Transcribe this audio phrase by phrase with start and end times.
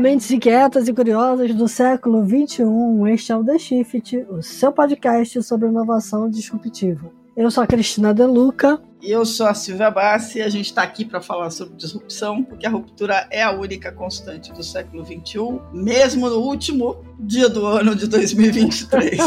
[0.00, 2.64] Mentes inquietas e curiosas do século XXI.
[3.12, 7.10] Este é o The Shift, o seu podcast sobre inovação disruptiva.
[7.36, 10.82] Eu sou a Cristina Deluca e eu sou a Silvia Bassi e a gente está
[10.82, 15.60] aqui para falar sobre disrupção, porque a ruptura é a única constante do século XXI,
[15.72, 19.18] mesmo no último dia do ano de 2023.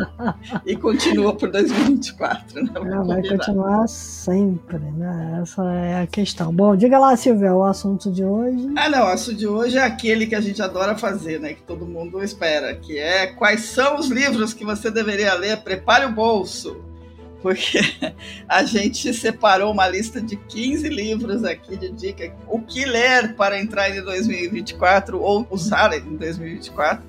[0.64, 2.72] e continua por 2024, né?
[3.06, 5.40] Vai continuar sempre, né?
[5.42, 6.52] Essa é a questão.
[6.52, 8.70] Bom, diga lá, Silvia, o assunto de hoje.
[8.76, 11.52] Ah, não, o assunto de hoje é aquele que a gente adora fazer, né?
[11.52, 15.58] Que todo mundo espera, que é quais são os livros que você deveria ler.
[15.58, 16.89] Prepare o bolso
[17.42, 17.80] porque
[18.48, 23.60] a gente separou uma lista de 15 livros aqui de dica, o que ler para
[23.60, 27.04] entrar em 2024 ou usar em 2024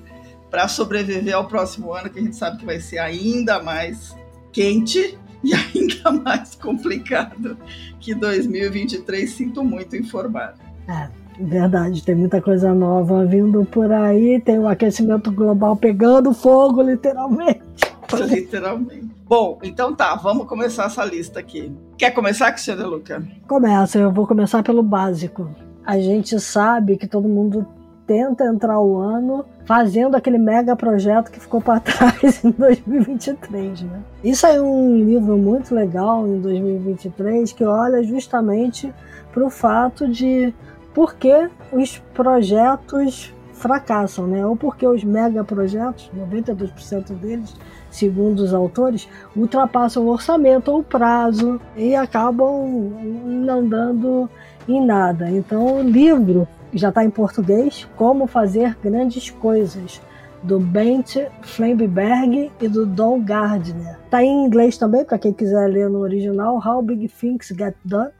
[0.50, 4.14] para sobreviver ao próximo ano, que a gente sabe que vai ser ainda mais
[4.52, 7.56] quente e ainda mais complicado
[7.98, 9.30] que 2023.
[9.30, 10.54] Sinto muito informar.
[10.86, 11.08] É,
[11.40, 17.91] verdade, tem muita coisa nova vindo por aí, tem o aquecimento global pegando fogo, literalmente.
[18.26, 19.10] Literalmente.
[19.26, 21.72] Bom, então tá, vamos começar essa lista aqui.
[21.96, 23.22] Quer começar, Cristiana Luca?
[23.46, 25.48] Começa, eu vou começar pelo básico.
[25.84, 27.66] A gente sabe que todo mundo
[28.06, 34.00] tenta entrar o ano fazendo aquele mega projeto que ficou para trás em 2023, né?
[34.22, 38.92] Isso é um livro muito legal em 2023 que olha justamente
[39.32, 40.52] para o fato de
[40.92, 43.32] por que os projetos
[43.62, 44.44] fracassam, né?
[44.44, 47.54] Ou porque os megaprojetos, 92% deles,
[47.90, 52.92] segundo os autores, ultrapassam o orçamento ou o prazo e acabam
[53.24, 54.28] não dando
[54.68, 55.30] em nada.
[55.30, 60.00] Então, o livro já está em português, Como Fazer Grandes Coisas,
[60.42, 63.96] do Bent Flamberg e do Don Gardner.
[64.04, 68.10] Está em inglês também, para quem quiser ler no original, How Big Things Get Done,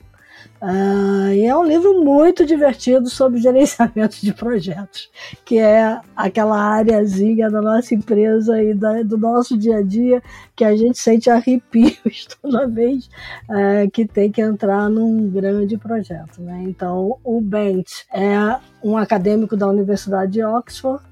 [0.62, 5.11] Uh, e é um livro muito divertido sobre gerenciamento de projetos,
[5.45, 10.22] que é aquela áreazinha da nossa empresa e da, do nosso dia a dia
[10.55, 13.06] que a gente sente arrepios toda vez
[13.49, 16.41] uh, que tem que entrar num grande projeto.
[16.41, 16.62] Né?
[16.69, 21.03] Então, o Bent é um acadêmico da Universidade de Oxford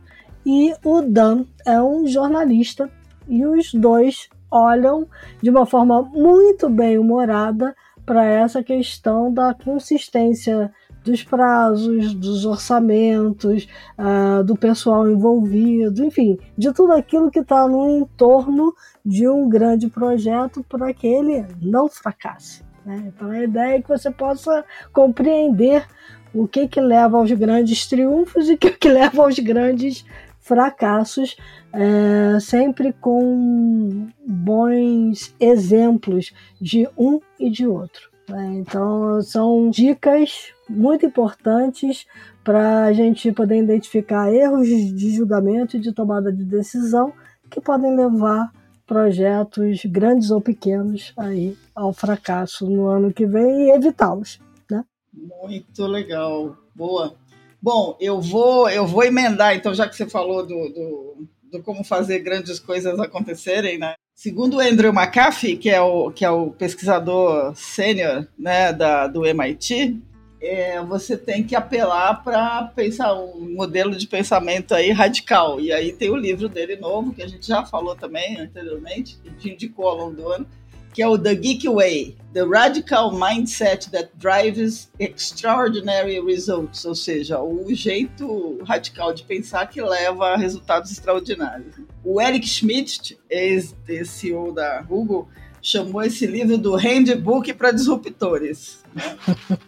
[0.46, 2.88] e o Dan é um jornalista,
[3.28, 5.08] e os dois olham
[5.42, 7.74] de uma forma muito bem humorada
[8.10, 10.72] para essa questão da consistência
[11.04, 17.88] dos prazos, dos orçamentos, uh, do pessoal envolvido, enfim, de tudo aquilo que está no
[17.88, 18.74] entorno
[19.06, 22.64] de um grande projeto para que ele não fracasse.
[22.84, 23.12] Né?
[23.14, 25.86] Então a ideia é que você possa compreender
[26.34, 30.04] o que, que leva aos grandes triunfos e o que, que leva aos grandes
[30.50, 31.36] fracassos,
[31.72, 38.10] é, sempre com bons exemplos de um e de outro.
[38.28, 38.54] Né?
[38.56, 42.04] Então, são dicas muito importantes
[42.42, 47.12] para a gente poder identificar erros de julgamento e de tomada de decisão
[47.48, 48.50] que podem levar
[48.84, 54.40] projetos grandes ou pequenos aí ao fracasso no ano que vem e evitá-los.
[54.68, 54.84] Né?
[55.12, 57.14] Muito legal, boa.
[57.62, 61.84] Bom, eu vou, eu vou emendar, então, já que você falou do, do, do como
[61.84, 63.94] fazer grandes coisas acontecerem, né?
[64.14, 69.24] Segundo o Andrew McAfee, que é o, que é o pesquisador sênior né, da, do
[69.26, 69.98] MIT,
[70.42, 75.60] é, você tem que apelar para pensar um modelo de pensamento aí radical.
[75.60, 79.28] E aí tem o livro dele novo, que a gente já falou também anteriormente, que
[79.28, 80.46] gente indicou ao longo do ano,
[80.92, 87.40] que é o The Geek Way, The Radical Mindset That Drives Extraordinary Results, ou seja,
[87.40, 91.74] o jeito radical de pensar que leva a resultados extraordinários.
[92.04, 95.28] O Eric Schmidt, ex-CEO da Google,
[95.62, 98.82] chamou esse livro do Handbook para Disruptores.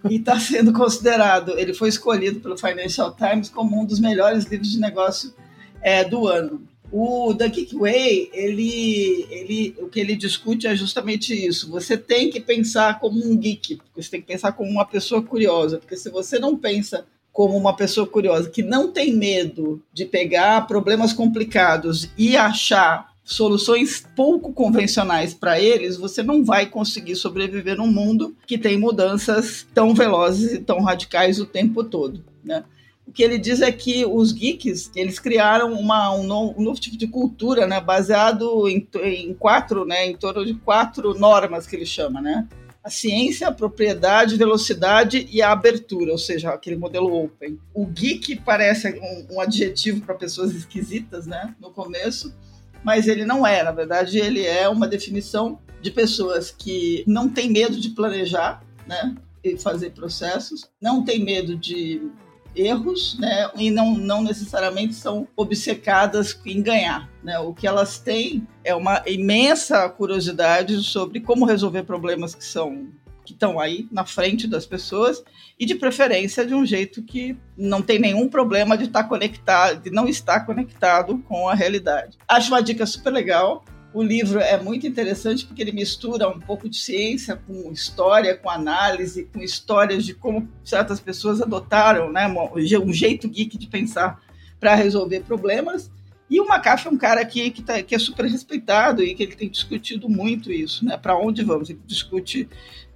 [0.08, 4.70] E está sendo considerado, ele foi escolhido pelo Financial Times como um dos melhores livros
[4.70, 5.34] de negócio
[5.80, 6.66] é, do ano.
[6.92, 11.70] O The Geek Way, ele, ele, o que ele discute é justamente isso.
[11.70, 15.78] Você tem que pensar como um geek, você tem que pensar como uma pessoa curiosa,
[15.78, 20.66] porque se você não pensa como uma pessoa curiosa que não tem medo de pegar
[20.66, 27.86] problemas complicados e achar soluções pouco convencionais para eles, você não vai conseguir sobreviver num
[27.86, 32.64] mundo que tem mudanças tão velozes e tão radicais o tempo todo, né?
[33.12, 36.80] O que ele diz é que os geeks eles criaram uma, um, novo, um novo
[36.80, 41.76] tipo de cultura, né, baseado em, em quatro, né, em torno de quatro normas que
[41.76, 42.48] ele chama, né?
[42.82, 47.58] a ciência, a propriedade, velocidade e a abertura, ou seja, aquele modelo open.
[47.74, 52.34] O geek parece um, um adjetivo para pessoas esquisitas, né, no começo,
[52.82, 53.62] mas ele não é.
[53.62, 59.14] Na verdade, ele é uma definição de pessoas que não têm medo de planejar, né,
[59.44, 62.10] e fazer processos, não tem medo de
[62.54, 63.50] erros, né?
[63.56, 67.38] E não, não necessariamente são obcecadas em ganhar, né?
[67.38, 72.88] O que elas têm é uma imensa curiosidade sobre como resolver problemas que são
[73.24, 75.22] que estão aí na frente das pessoas
[75.58, 79.90] e de preferência de um jeito que não tem nenhum problema de estar conectado, de
[79.90, 82.18] não estar conectado com a realidade.
[82.26, 83.64] Acho uma dica super legal.
[83.94, 88.48] O livro é muito interessante porque ele mistura um pouco de ciência com história, com
[88.48, 94.20] análise, com histórias de como certas pessoas adotaram né, um jeito geek de pensar
[94.58, 95.90] para resolver problemas.
[96.30, 99.22] E o McAfee é um cara que, que, tá, que é super respeitado e que
[99.22, 100.96] ele tem discutido muito isso, né?
[100.96, 101.68] Para onde vamos?
[101.68, 102.48] Ele discute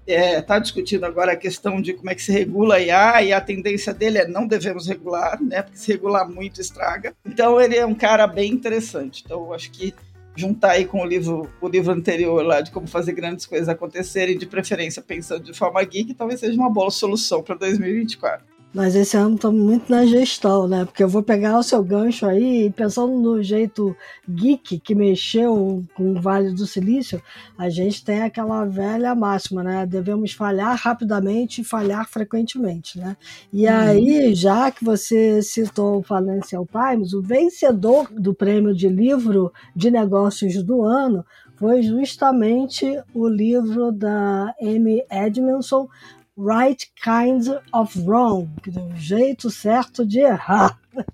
[0.06, 3.22] está é, tá discutindo agora a questão de como é que se regula a IA,
[3.24, 5.62] e a tendência dele é não devemos regular, né?
[5.62, 7.14] Porque se regular muito estraga.
[7.26, 9.22] Então ele é um cara bem interessante.
[9.24, 9.92] Então acho que
[10.36, 14.36] juntar aí com o livro, o livro anterior lá de como fazer grandes coisas acontecerem,
[14.36, 18.55] de preferência pensando de forma geek, talvez seja uma boa solução para 2024.
[18.76, 20.84] Mas esse ano estamos muito na gestão, né?
[20.84, 23.96] Porque eu vou pegar o seu gancho aí, pensando no jeito
[24.28, 27.22] geek que mexeu com o Vale do Silício,
[27.56, 29.86] a gente tem aquela velha máxima, né?
[29.86, 33.16] Devemos falhar rapidamente e falhar frequentemente, né?
[33.50, 33.70] E hum.
[33.72, 39.90] aí, já que você citou o Financial Times, o vencedor do prêmio de livro de
[39.90, 41.24] negócios do ano
[41.54, 42.84] foi justamente
[43.14, 45.88] o livro da Amy Edmondson,
[46.36, 50.78] right kind of wrong, o jeito certo de errar.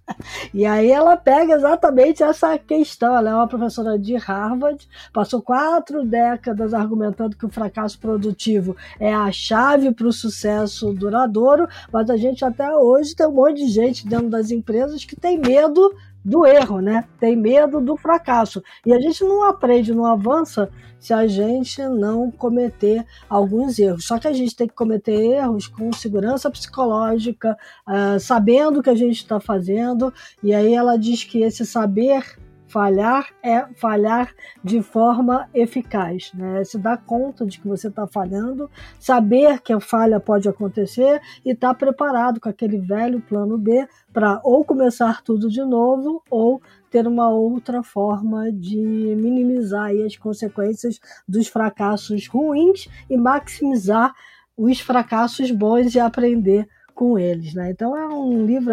[0.54, 3.16] E aí ela pega exatamente essa questão.
[3.16, 9.12] Ela é uma professora de Harvard, passou quatro décadas argumentando que o fracasso produtivo é
[9.12, 13.68] a chave para o sucesso duradouro, mas a gente até hoje tem um monte de
[13.68, 15.92] gente dentro das empresas que tem medo
[16.24, 17.04] do erro, né?
[17.18, 18.62] Tem medo do fracasso.
[18.86, 24.04] E a gente não aprende, não avança se a gente não cometer alguns erros.
[24.04, 27.56] Só que a gente tem que cometer erros com segurança psicológica,
[27.88, 30.14] uh, sabendo o que a gente está fazendo.
[30.42, 32.24] E aí ela diz que esse saber
[32.72, 34.34] Falhar é falhar
[34.64, 36.64] de forma eficaz, né?
[36.64, 41.50] Se dar conta de que você está falhando, saber que a falha pode acontecer e
[41.50, 46.62] estar tá preparado com aquele velho plano B para ou começar tudo de novo ou
[46.90, 50.98] ter uma outra forma de minimizar as consequências
[51.28, 54.14] dos fracassos ruins e maximizar
[54.56, 57.52] os fracassos bons e aprender com eles.
[57.52, 57.70] Né?
[57.70, 58.72] Então é um livro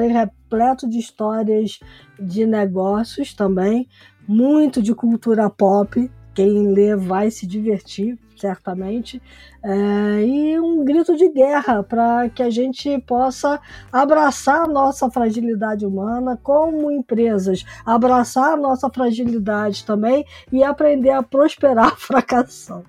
[0.49, 1.79] repleto de histórias
[2.19, 3.87] de negócios também,
[4.27, 6.09] muito de cultura pop.
[6.33, 9.21] Quem lê vai se divertir, certamente.
[9.61, 13.59] É, e um grito de guerra para que a gente possa
[13.91, 21.21] abraçar a nossa fragilidade humana como empresas, abraçar a nossa fragilidade também e aprender a
[21.21, 22.85] prosperar fracassando.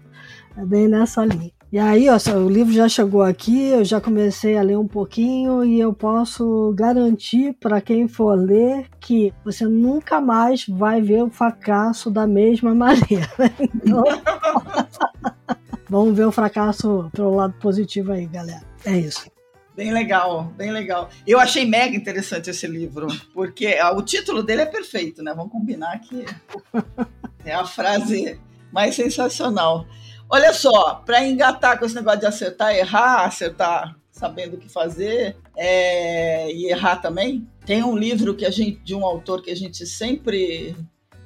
[0.57, 1.60] É bem nessa linha.
[1.73, 5.65] E aí, ó, o livro já chegou aqui, eu já comecei a ler um pouquinho
[5.65, 11.31] e eu posso garantir para quem for ler que você nunca mais vai ver o
[11.31, 13.29] fracasso da mesma maneira.
[13.61, 14.03] Então,
[15.89, 18.63] vamos ver o fracasso pelo lado positivo aí, galera.
[18.85, 19.31] É isso.
[19.77, 21.09] Bem legal, bem legal.
[21.25, 25.33] Eu achei mega interessante esse livro, porque o título dele é perfeito, né?
[25.37, 26.25] Vamos combinar que
[27.45, 28.41] é a frase
[28.73, 29.87] mais sensacional.
[30.33, 35.37] Olha só, para engatar com esse negócio de acertar, errar, acertar sabendo o que fazer
[35.57, 39.57] é, e errar também, tem um livro que a gente de um autor que a
[39.57, 40.77] gente sempre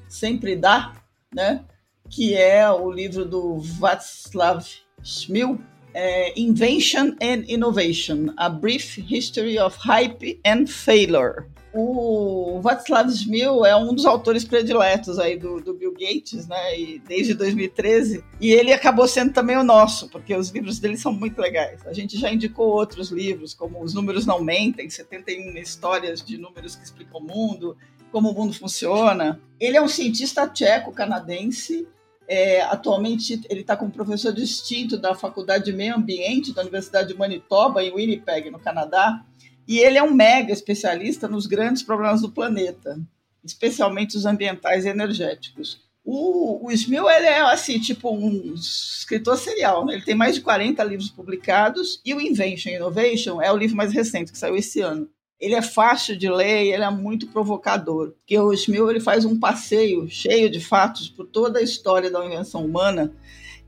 [0.09, 0.95] sempre dá,
[1.35, 1.65] né?
[2.09, 4.65] Que é o livro do Václav
[5.03, 5.61] Smil,
[5.93, 13.75] é, Invention and Innovation: A Brief History of Hype and Failure o Václav Smil é
[13.75, 16.79] um dos autores prediletos aí do, do, Bill Gates, né?
[16.79, 18.25] E desde 2013.
[18.41, 21.85] E ele acabou sendo também o nosso, porque os livros dele são muito legais.
[21.85, 26.77] A gente já indicou outros livros, como Os Números Não Mentem, 71 histórias de números
[26.77, 27.77] que explicam o mundo,
[28.13, 29.41] como o mundo funciona.
[29.59, 31.89] Ele é um cientista tcheco-canadense.
[32.29, 37.19] É, atualmente ele está como professor distinto da Faculdade de Meio Ambiente da Universidade de
[37.19, 39.25] Manitoba, em Winnipeg, no Canadá.
[39.67, 42.99] E ele é um mega especialista nos grandes problemas do planeta,
[43.43, 45.83] especialmente os ambientais e energéticos.
[46.05, 49.95] O, o Smil ele é assim, tipo um escritor serial, né?
[49.95, 53.91] ele tem mais de 40 livros publicados e o Invention Innovation é o livro mais
[53.91, 55.09] recente que saiu esse ano.
[55.41, 59.25] Ele é fácil de ler e ele é muito provocador, porque o Smil ele faz
[59.25, 63.11] um passeio cheio de fatos por toda a história da invenção humana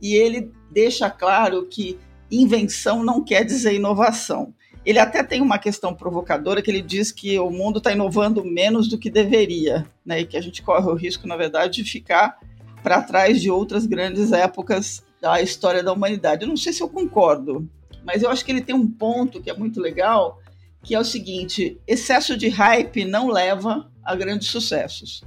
[0.00, 1.98] e ele deixa claro que
[2.30, 4.54] invenção não quer dizer inovação.
[4.86, 8.88] Ele até tem uma questão provocadora que ele diz que o mundo está inovando menos
[8.88, 10.20] do que deveria, né?
[10.20, 12.38] E que a gente corre o risco, na verdade, de ficar
[12.84, 16.44] para trás de outras grandes épocas da história da humanidade.
[16.44, 17.68] Eu não sei se eu concordo,
[18.04, 20.38] mas eu acho que ele tem um ponto que é muito legal,
[20.84, 25.24] que é o seguinte: excesso de hype não leva a grandes sucessos.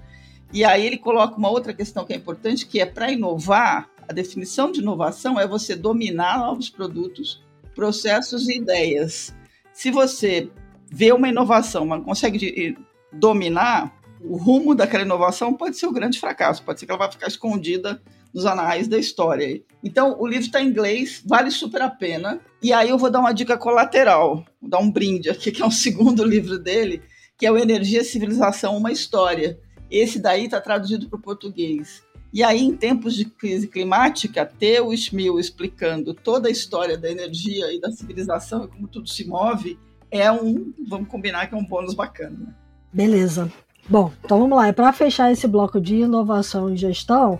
[0.53, 4.13] E aí ele coloca uma outra questão que é importante, que é para inovar, a
[4.13, 7.43] definição de inovação é você dominar novos produtos,
[7.75, 9.37] processos e ideias.
[9.73, 10.49] Se você
[10.91, 12.77] vê uma inovação, mas não consegue
[13.11, 17.11] dominar, o rumo daquela inovação pode ser um grande fracasso, pode ser que ela vai
[17.11, 18.01] ficar escondida
[18.33, 19.61] nos anais da história.
[19.83, 22.39] Então, o livro está em inglês, vale super a pena.
[22.61, 25.65] E aí eu vou dar uma dica colateral, vou dar um brinde aqui, que é
[25.65, 27.01] um segundo livro dele,
[27.37, 29.59] que é o Energia, Civilização, Uma História.
[29.89, 32.03] Esse daí está traduzido para o português.
[32.31, 37.09] E aí, em tempos de crise climática, ter o Smil explicando toda a história da
[37.09, 39.79] energia e da civilização e como tudo se move
[40.11, 42.37] é um, vamos combinar que é um bônus bacana.
[42.37, 42.53] Né?
[42.91, 43.51] Beleza.
[43.87, 44.69] Bom, então vamos lá.
[44.69, 47.39] E para fechar esse bloco de inovação e gestão,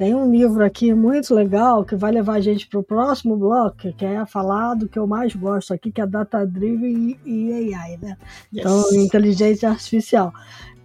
[0.00, 3.92] tem um livro aqui muito legal que vai levar a gente para o próximo bloco,
[3.92, 7.98] que é falar do que eu mais gosto aqui, que é Data Driven e AI,
[7.98, 8.16] né?
[8.50, 8.60] Yes.
[8.64, 10.32] Então, inteligência artificial.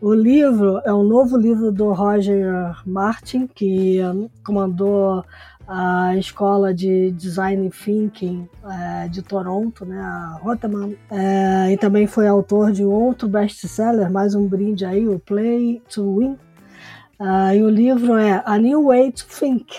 [0.02, 4.00] O livro é um novo livro do Roger Martin, que
[4.46, 5.24] comandou
[5.68, 12.28] a escola de Design Thinking é, de Toronto, né, a Rotterdam, é, e também foi
[12.28, 16.38] autor de outro best-seller, mais um brinde aí, o Play to Win.
[17.20, 19.74] É, e o livro é A New Way to Think.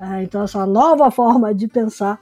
[0.00, 2.20] É, então, essa nova forma de pensar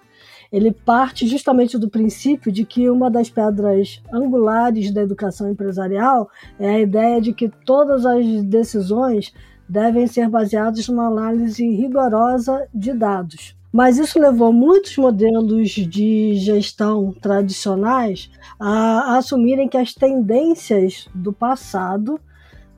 [0.53, 6.69] ele parte justamente do princípio de que uma das pedras angulares da educação empresarial é
[6.69, 9.33] a ideia de que todas as decisões
[9.69, 13.57] devem ser baseadas numa análise rigorosa de dados.
[13.73, 22.19] Mas isso levou muitos modelos de gestão tradicionais a assumirem que as tendências do passado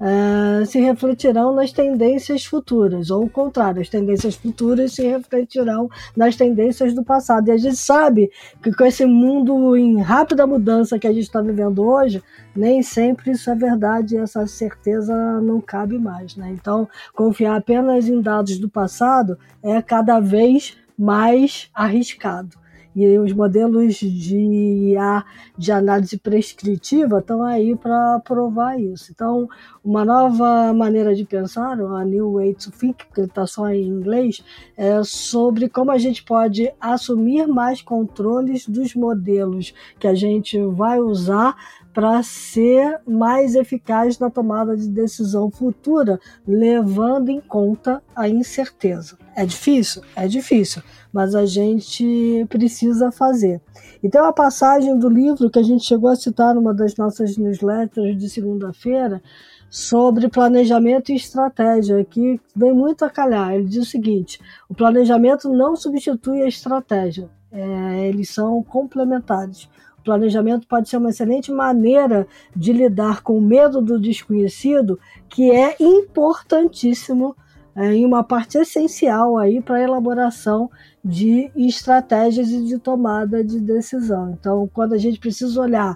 [0.00, 6.36] uh, se refletirão nas tendências futuras, ou o contrário, as tendências futuras se refletirão nas
[6.36, 7.48] tendências do passado.
[7.48, 8.30] E a gente sabe
[8.62, 12.22] que com esse mundo em rápida mudança que a gente está vivendo hoje,
[12.54, 16.36] nem sempre isso é verdade essa certeza não cabe mais.
[16.36, 16.50] Né?
[16.52, 22.56] Então, confiar apenas em dados do passado é cada vez mais arriscado.
[22.98, 25.24] E os modelos de IA
[25.56, 29.12] de análise prescritiva estão aí para provar isso.
[29.12, 29.48] Então,
[29.84, 34.42] uma nova maneira de pensar, a New Way to Think, que está só em inglês,
[34.76, 40.98] é sobre como a gente pode assumir mais controles dos modelos que a gente vai
[40.98, 41.56] usar
[41.98, 49.18] para ser mais eficaz na tomada de decisão futura, levando em conta a incerteza.
[49.34, 50.02] É difícil?
[50.14, 50.80] É difícil,
[51.12, 53.60] mas a gente precisa fazer.
[54.00, 57.36] E tem uma passagem do livro que a gente chegou a citar numa das nossas
[57.36, 59.20] newsletters de segunda-feira
[59.68, 63.54] sobre planejamento e estratégia, que vem muito a calhar.
[63.54, 64.38] Ele diz o seguinte:
[64.68, 69.68] o planejamento não substitui a estratégia, é, eles são complementares
[70.08, 74.98] planejamento pode ser uma excelente maneira de lidar com o medo do desconhecido,
[75.28, 77.36] que é importantíssimo
[77.76, 80.70] é, em uma parte essencial aí para a elaboração
[81.04, 84.30] de estratégias e de tomada de decisão.
[84.30, 85.94] Então, quando a gente precisa olhar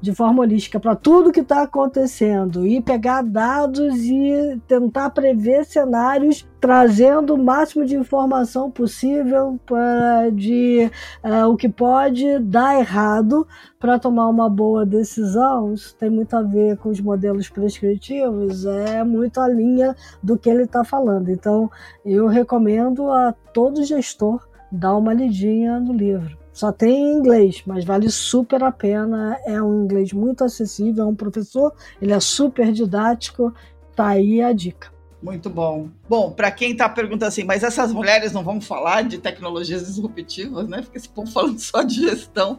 [0.00, 6.46] de forma holística para tudo que está acontecendo e pegar dados e tentar prever cenários
[6.60, 10.90] trazendo o máximo de informação possível para de
[11.24, 13.46] uh, o que pode dar errado
[13.78, 15.72] para tomar uma boa decisão.
[15.72, 20.50] Isso tem muito a ver com os modelos prescritivos, é muito a linha do que
[20.50, 21.30] ele está falando.
[21.30, 21.70] Então,
[22.04, 26.36] eu recomendo a todo gestor dar uma lidinha no livro.
[26.58, 29.38] Só tem em inglês, mas vale super a pena.
[29.46, 31.72] É um inglês muito acessível, é um professor,
[32.02, 33.54] ele é super didático.
[33.94, 34.92] Tá aí a dica.
[35.22, 35.88] Muito bom.
[36.08, 40.66] Bom, para quem está perguntando assim, mas essas mulheres não vão falar de tecnologias disruptivas,
[40.66, 40.82] né?
[40.82, 42.58] Porque esse povo falando só de gestão.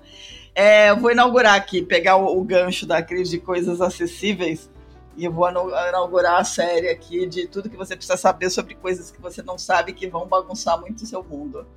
[0.55, 4.69] É, eu vou inaugurar aqui, pegar o, o gancho da crise de coisas acessíveis
[5.17, 9.11] e eu vou inaugurar a série aqui de tudo que você precisa saber sobre coisas
[9.11, 11.67] que você não sabe que vão bagunçar muito o seu mundo.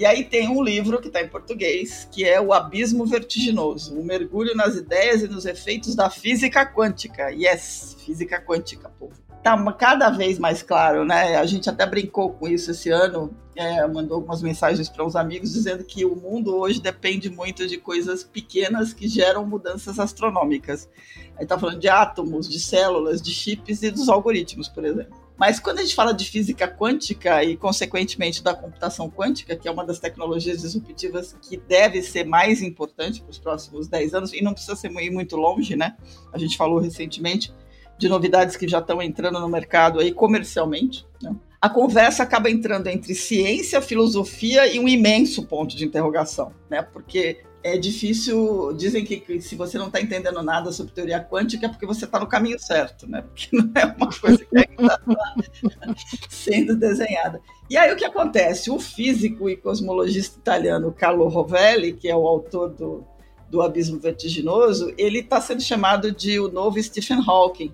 [0.00, 4.02] E aí tem um livro que está em português, que é O Abismo Vertiginoso, o
[4.02, 7.28] mergulho nas ideias e nos efeitos da física quântica.
[7.28, 9.12] Yes, física quântica, povo.
[9.42, 11.36] Tá cada vez mais claro, né?
[11.36, 15.52] A gente até brincou com isso esse ano, é, mandou algumas mensagens para uns amigos
[15.52, 20.88] dizendo que o mundo hoje depende muito de coisas pequenas que geram mudanças astronômicas.
[21.36, 25.29] Aí tá falando de átomos, de células, de chips e dos algoritmos, por exemplo.
[25.40, 29.70] Mas quando a gente fala de física quântica e, consequentemente, da computação quântica, que é
[29.70, 34.42] uma das tecnologias disruptivas que deve ser mais importante para os próximos 10 anos, e
[34.42, 35.96] não precisa ser ir muito longe, né?
[36.30, 37.54] A gente falou recentemente
[37.96, 41.34] de novidades que já estão entrando no mercado aí comercialmente, né?
[41.58, 46.82] a conversa acaba entrando entre ciência, filosofia e um imenso ponto de interrogação, né?
[46.82, 48.72] Porque é difícil.
[48.74, 52.18] Dizem que, se você não está entendendo nada sobre teoria quântica é porque você está
[52.18, 53.22] no caminho certo, né?
[53.22, 55.00] Porque não é uma coisa que está
[56.28, 57.40] sendo desenhada.
[57.68, 58.70] E aí o que acontece?
[58.70, 63.04] O físico e cosmologista italiano Carlo Rovelli, que é o autor do,
[63.48, 67.72] do Abismo Vertiginoso, ele está sendo chamado de o novo Stephen Hawking,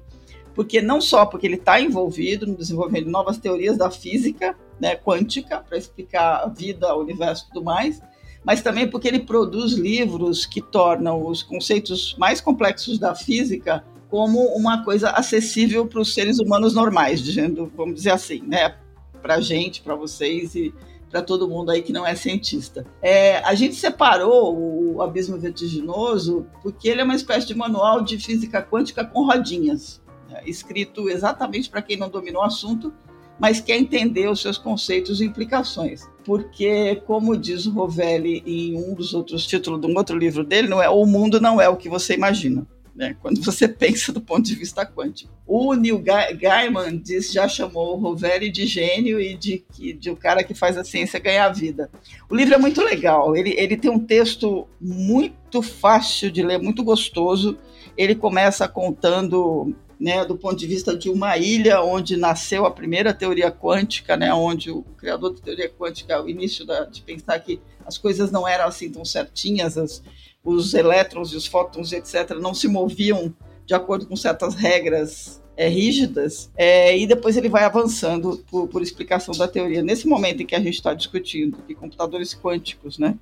[0.55, 4.97] porque não só porque ele está envolvido no desenvolvimento de novas teorias da física né,
[4.97, 8.01] quântica para explicar a vida, o universo e tudo mais,
[8.47, 14.39] mas também porque ele produz livros que tornam os conceitos mais complexos da física como
[14.57, 18.77] uma coisa acessível para os seres humanos normais, dizendo, vamos dizer assim, né,
[19.21, 20.73] para a gente, para vocês e
[21.11, 22.87] para todo mundo aí que não é cientista.
[23.03, 28.17] É, a gente separou o Abismo Vertiginoso porque ele é uma espécie de manual de
[28.17, 30.01] física quântica com rodinhas,
[30.31, 32.95] né, escrito exatamente para quem não dominou o assunto
[33.39, 36.09] mas quer entender os seus conceitos e implicações.
[36.27, 40.67] Porque, como diz o Rovelli em um dos outros títulos de um outro livro dele,
[40.67, 42.67] não é o mundo não é o que você imagina.
[42.97, 45.31] Né, quando você pensa do ponto de vista quântico.
[45.47, 50.17] O Neil Gaiman diz, já chamou o Rovelli de gênio e de, de, de o
[50.17, 51.91] cara que faz a ciência ganhar vida.
[52.29, 56.83] O livro é muito legal, ele, ele tem um texto muito fácil de ler, muito
[56.83, 57.59] gostoso.
[57.99, 63.15] Ele começa contando né, do ponto de vista de uma ilha onde nasceu a primeira
[63.15, 67.61] teoria quântica, né, onde o criador da teoria quântica, o início da, de pensar que
[67.85, 70.03] as coisas não eram assim tão certinhas, as,
[70.45, 73.35] os elétrons e os fótons, etc., não se moviam
[73.65, 78.83] de acordo com certas regras é, rígidas, é, e depois ele vai avançando por, por,
[78.83, 79.83] explicação da teoria.
[79.83, 83.17] Nesse momento em que a gente está discutindo que computadores quânticos né,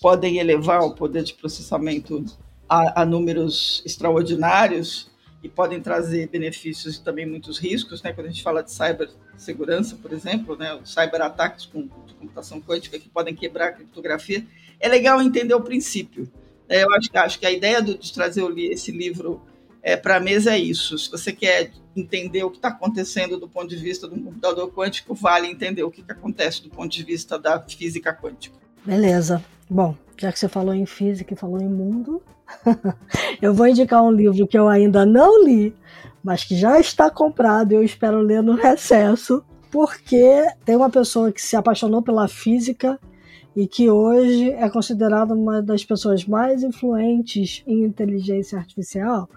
[0.00, 2.24] podem elevar o poder de processamento
[2.68, 5.09] a, a números extraordinários,
[5.42, 8.12] e podem trazer benefícios e também muitos riscos, né?
[8.12, 10.78] Quando a gente fala de cibersegurança, por exemplo, né?
[10.84, 11.88] Cyberataques com
[12.18, 14.46] computação quântica que podem quebrar a criptografia,
[14.78, 16.30] é legal entender o princípio.
[16.68, 19.42] É, eu acho, acho que a ideia do, de trazer esse livro
[19.82, 20.98] é, para a mesa é isso.
[20.98, 25.14] Se você quer entender o que está acontecendo do ponto de vista um computador quântico,
[25.14, 28.56] vale entender o que, que acontece do ponto de vista da física quântica.
[28.84, 29.42] Beleza.
[29.68, 32.22] Bom, já que você falou em física e falou em mundo,
[33.40, 35.74] eu vou indicar um livro que eu ainda não li,
[36.22, 41.30] mas que já está comprado e eu espero ler no recesso, porque tem uma pessoa
[41.30, 42.98] que se apaixonou pela física
[43.54, 49.28] e que hoje é considerada uma das pessoas mais influentes em inteligência artificial,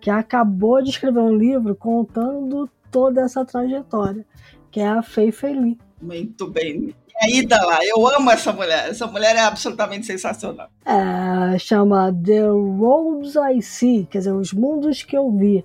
[0.00, 4.24] que acabou de escrever um livro contando toda essa trajetória,
[4.70, 5.78] que é a Fei Feli.
[6.00, 7.78] Muito bem minha ídola.
[7.82, 8.88] Eu amo essa mulher.
[8.90, 10.68] Essa mulher é absolutamente sensacional.
[10.84, 15.64] É, chama The Roads I See, quer dizer, Os Mundos que Eu Vi.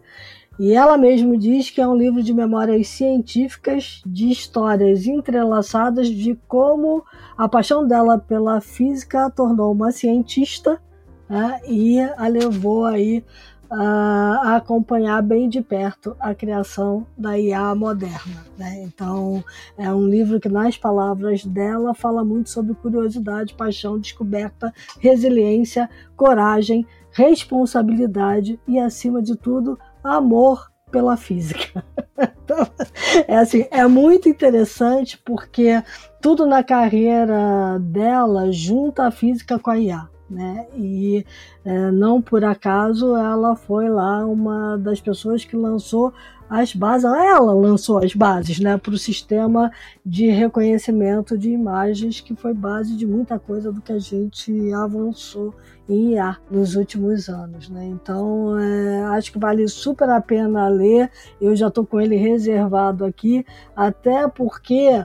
[0.59, 6.35] E ela mesma diz que é um livro de memórias científicas, de histórias entrelaçadas de
[6.47, 7.03] como
[7.35, 10.79] a paixão dela pela física a tornou uma cientista
[11.27, 13.23] né, e a levou aí
[13.75, 18.45] a acompanhar bem de perto a criação da IA moderna.
[18.57, 18.83] Né?
[18.83, 19.43] Então,
[19.77, 26.85] é um livro que, nas palavras dela, fala muito sobre curiosidade, paixão, descoberta, resiliência, coragem,
[27.11, 31.83] responsabilidade e, acima de tudo, amor pela física.
[32.43, 32.67] então,
[33.27, 35.81] é assim, é muito interessante porque
[36.21, 40.67] tudo na carreira dela junta a física com a IA né?
[40.75, 41.25] E
[41.63, 46.13] é, não por acaso ela foi lá uma das pessoas que lançou
[46.49, 49.71] as bases, ela lançou as bases, né, para o sistema
[50.05, 55.53] de reconhecimento de imagens que foi base de muita coisa do que a gente avançou
[55.89, 57.85] em IA nos últimos anos, né?
[57.85, 61.09] Então é, acho que vale super a pena ler.
[61.41, 65.03] Eu já estou com ele reservado aqui, até porque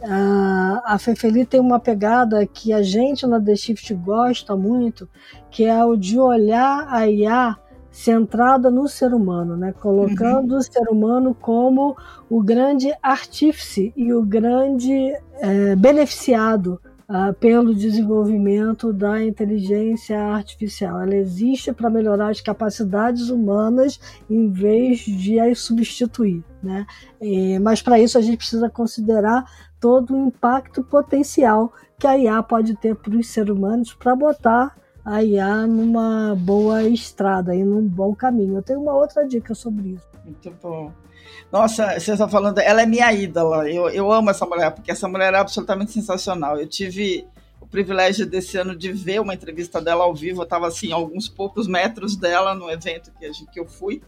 [0.00, 5.08] Uh, a Fefeli tem uma pegada que a gente na The Shift gosta muito,
[5.50, 7.56] que é o de olhar a IA
[7.90, 9.72] centrada no ser humano, né?
[9.72, 10.58] colocando uhum.
[10.58, 11.96] o ser humano como
[12.30, 21.00] o grande artífice e o grande é, beneficiado uh, pelo desenvolvimento da inteligência artificial.
[21.00, 26.44] Ela existe para melhorar as capacidades humanas em vez de as substituir.
[26.62, 26.86] Né?
[27.20, 29.44] E, mas para isso a gente precisa considerar
[29.80, 34.76] todo o impacto potencial que a IA pode ter para os seres humanos para botar
[35.04, 38.56] a IA numa boa estrada e num bom caminho.
[38.56, 40.06] Eu tenho uma outra dica sobre isso.
[40.24, 40.92] Muito bom.
[41.50, 43.70] Nossa, você está falando, ela é minha ídola.
[43.70, 46.58] Eu, eu amo essa mulher, porque essa mulher é absolutamente sensacional.
[46.58, 47.26] Eu tive
[47.60, 50.40] o privilégio desse ano de ver uma entrevista dela ao vivo.
[50.40, 54.02] Eu estava assim, a alguns poucos metros dela no evento que, gente, que eu fui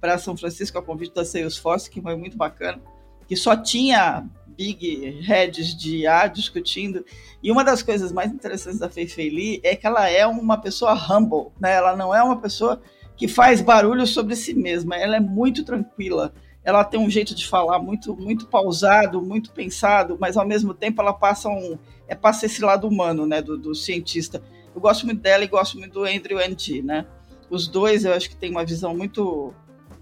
[0.00, 2.80] para São Francisco, a convite da Salesforce, que foi muito bacana,
[3.26, 4.24] que só tinha
[4.56, 7.04] big heads de IA discutindo.
[7.42, 10.58] E uma das coisas mais interessantes da Fei Fei Li é que ela é uma
[10.58, 11.74] pessoa humble, né?
[11.74, 12.80] Ela não é uma pessoa
[13.16, 14.96] que faz barulho sobre si mesma.
[14.96, 16.32] Ela é muito tranquila.
[16.66, 21.00] Ela tem um jeito de falar muito, muito pausado, muito pensado, mas ao mesmo tempo
[21.00, 24.42] ela passa um, é passa esse lado humano, né, do, do cientista.
[24.74, 27.06] Eu gosto muito dela e gosto muito do Andrew Ng, né?
[27.48, 29.54] Os dois eu acho que tem uma visão muito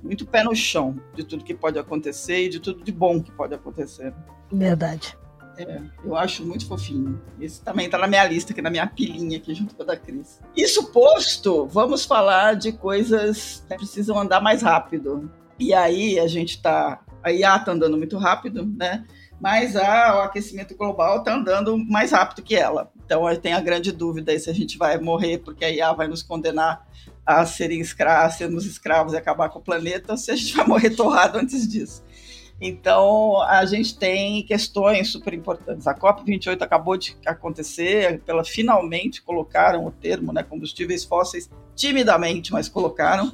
[0.03, 3.31] muito pé no chão de tudo que pode acontecer e de tudo de bom que
[3.31, 4.15] pode acontecer.
[4.51, 5.19] Verdade.
[5.59, 7.21] É, eu acho muito fofinho.
[7.39, 9.97] Esse também está na minha lista, aqui na minha pilinha aqui junto com a da
[9.97, 10.41] Cris.
[10.57, 15.31] Isso posto, vamos falar de coisas que precisam andar mais rápido.
[15.65, 17.01] E aí a gente está.
[17.23, 19.03] A IA está andando muito rápido, né?
[19.41, 22.93] Mas a, o aquecimento global está andando mais rápido que ela.
[23.03, 25.91] Então eu tenho a grande dúvida aí se a gente vai morrer porque a IA
[25.95, 26.87] vai nos condenar
[27.25, 30.67] a serem escravos, sermos escravos e acabar com o planeta, ou se a gente vai
[30.67, 32.05] morrer torrado antes disso.
[32.61, 35.87] Então, a gente tem questões super importantes.
[35.87, 42.69] A COP28 acabou de acontecer, pela finalmente colocaram o termo, né, combustíveis fósseis, timidamente, mas
[42.69, 43.33] colocaram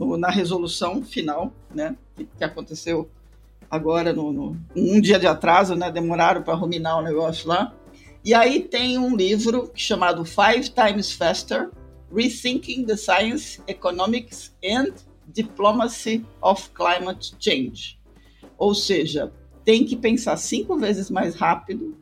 [0.00, 3.10] no, na resolução final, né, que, que aconteceu
[3.70, 7.74] agora no, no, um dia de atraso, né, demoraram para ruminar o negócio lá.
[8.24, 11.70] E aí tem um livro chamado Five Times Faster,
[12.12, 14.94] Rethinking the Science, Economics and
[15.28, 18.00] Diplomacy of Climate Change.
[18.56, 19.30] Ou seja,
[19.64, 21.94] tem que pensar cinco vezes mais rápido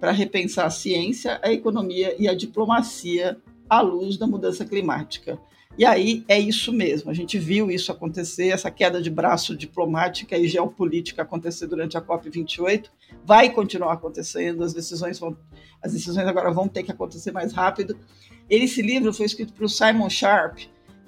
[0.00, 3.38] para repensar a ciência, a economia e a diplomacia
[3.68, 5.38] à luz da mudança climática.
[5.76, 10.36] E aí é isso mesmo, a gente viu isso acontecer, essa queda de braço diplomática
[10.36, 12.90] e geopolítica acontecer durante a COP28,
[13.24, 15.34] vai continuar acontecendo, as decisões vão,
[15.82, 17.96] as decisões agora vão ter que acontecer mais rápido.
[18.50, 20.58] Esse livro foi escrito pelo Simon Sharp,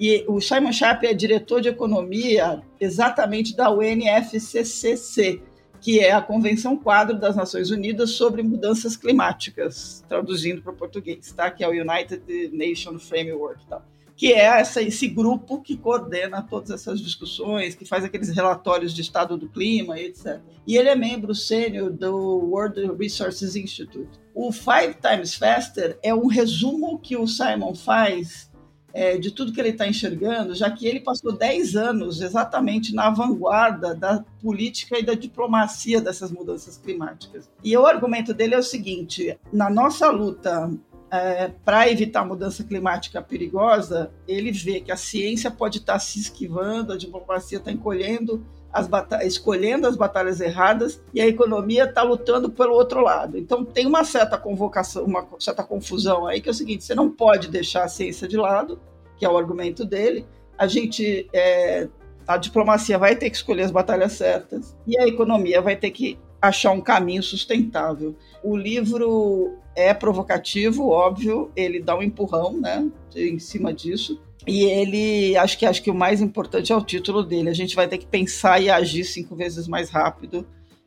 [0.01, 5.41] e o Simon Sharp é diretor de economia exatamente da UNFCCC,
[5.81, 11.31] que é a Convenção Quadro das Nações Unidas sobre Mudanças Climáticas, traduzindo para o português,
[11.33, 11.51] tá?
[11.51, 13.67] que é o United Nations Framework.
[13.67, 13.83] Tá?
[14.17, 19.03] Que é essa, esse grupo que coordena todas essas discussões, que faz aqueles relatórios de
[19.03, 20.41] estado do clima, etc.
[20.67, 24.19] E ele é membro sênior do World Resources Institute.
[24.35, 28.51] O Five Times Faster é um resumo que o Simon faz
[28.95, 33.11] é, de tudo que ele está enxergando, já que ele passou 10 anos exatamente na
[33.11, 37.51] vanguarda da política e da diplomacia dessas mudanças climáticas.
[37.63, 40.71] E o argumento dele é o seguinte: na nossa luta
[41.11, 45.99] é, para evitar a mudança climática perigosa, ele vê que a ciência pode estar tá
[45.99, 48.89] se esquivando, a diplomacia está encolhendo as
[49.23, 53.39] escolhendo as batalhas erradas e a economia está lutando pelo outro lado.
[53.39, 57.09] Então tem uma certa convocação, uma certa confusão aí que é o seguinte: você não
[57.09, 58.81] pode deixar a ciência de lado,
[59.17, 60.27] que é o argumento dele.
[60.59, 61.89] A gente é,
[62.27, 66.19] a diplomacia vai ter que escolher as batalhas certas e a economia vai ter que
[66.49, 68.17] achar um caminho sustentável.
[68.43, 75.37] O livro é provocativo, óbvio, ele dá um empurrão, né, em cima disso, e ele,
[75.37, 77.49] acho que acho que o mais importante é o título dele.
[77.49, 80.47] A gente vai ter que pensar e agir cinco vezes mais rápido.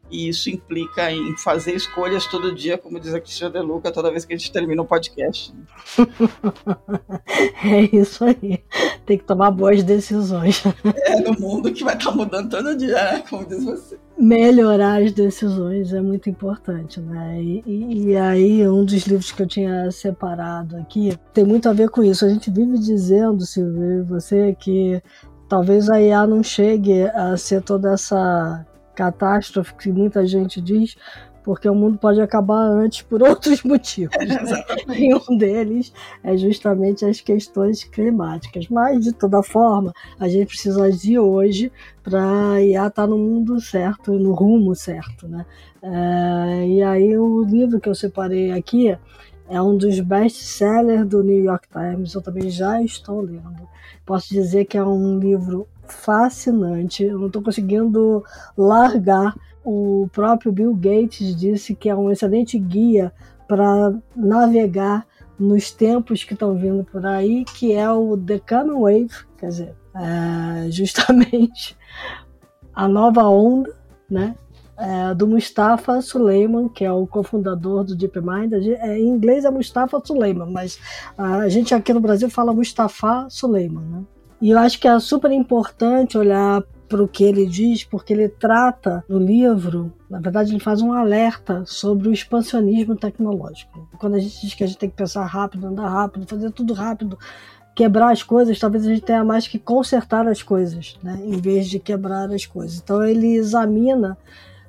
[0.10, 4.10] E isso implica em fazer escolhas todo dia, como diz a Cristina De Luca, toda
[4.10, 5.54] vez que a gente termina o um podcast.
[7.64, 8.64] é isso aí.
[9.06, 10.64] Tem que tomar boas decisões.
[11.08, 13.24] É no mundo que vai estar tá mudando todo dia, né?
[13.30, 13.98] Como diz você.
[14.18, 17.42] Melhorar as decisões é muito importante, né?
[17.42, 21.74] E, e, e aí, um dos livros que eu tinha separado aqui tem muito a
[21.74, 22.26] ver com isso.
[22.26, 25.02] A gente vive dizendo, Silvio, você, que
[25.48, 28.66] talvez a IA não chegue a ser toda essa
[28.98, 30.98] catástrofe que muita gente diz,
[31.44, 34.18] porque o mundo pode acabar antes por outros motivos.
[34.18, 34.98] Né?
[34.98, 38.68] e um deles é justamente as questões climáticas.
[38.68, 41.72] Mas, de toda forma, a gente precisa agir hoje
[42.04, 45.28] para IA estar no mundo certo, no rumo certo.
[45.28, 45.46] Né?
[45.82, 48.98] É, e aí, o livro que eu separei aqui
[49.48, 53.70] é um dos best-sellers do New York Times, eu também já estou lendo.
[54.06, 57.04] Posso dizer que é um livro fascinante.
[57.04, 58.24] Eu não estou conseguindo
[58.58, 59.36] largar.
[59.64, 63.12] O próprio Bill Gates disse que é um excelente guia
[63.48, 65.06] para navegar
[65.40, 69.76] nos tempos que estão vindo por aí, que é o The Coming Wave, quer dizer,
[69.96, 71.78] é justamente
[72.74, 73.76] a nova onda,
[74.10, 74.36] né?
[74.80, 78.54] É, do Mustafa Suleiman, que é o cofundador do DeepMind.
[78.80, 80.80] É, em inglês é Mustafa Suleiman, mas
[81.18, 84.04] a gente aqui no Brasil fala Mustafa Suleiman, né?
[84.42, 88.30] E eu acho que é super importante olhar para o que ele diz, porque ele
[88.30, 93.90] trata no livro, na verdade, ele faz um alerta sobre o expansionismo tecnológico.
[93.98, 96.74] Quando a gente diz que a gente tem que pensar rápido, andar rápido, fazer tudo
[96.74, 97.18] rápido,
[97.76, 101.68] quebrar as coisas, talvez a gente tenha mais que consertar as coisas, né, em vez
[101.68, 102.80] de quebrar as coisas.
[102.80, 104.18] Então ele examina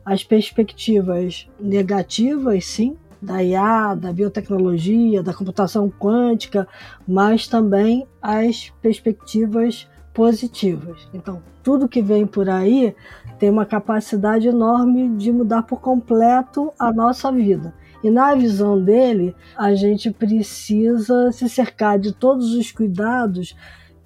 [0.04, 6.66] as perspectivas negativas, sim, da IA, da biotecnologia, da computação quântica,
[7.06, 11.08] mas também as perspectivas positivas.
[11.12, 12.94] Então, tudo que vem por aí
[13.38, 17.74] tem uma capacidade enorme de mudar por completo a nossa vida.
[18.02, 23.56] E na visão dele, a gente precisa se cercar de todos os cuidados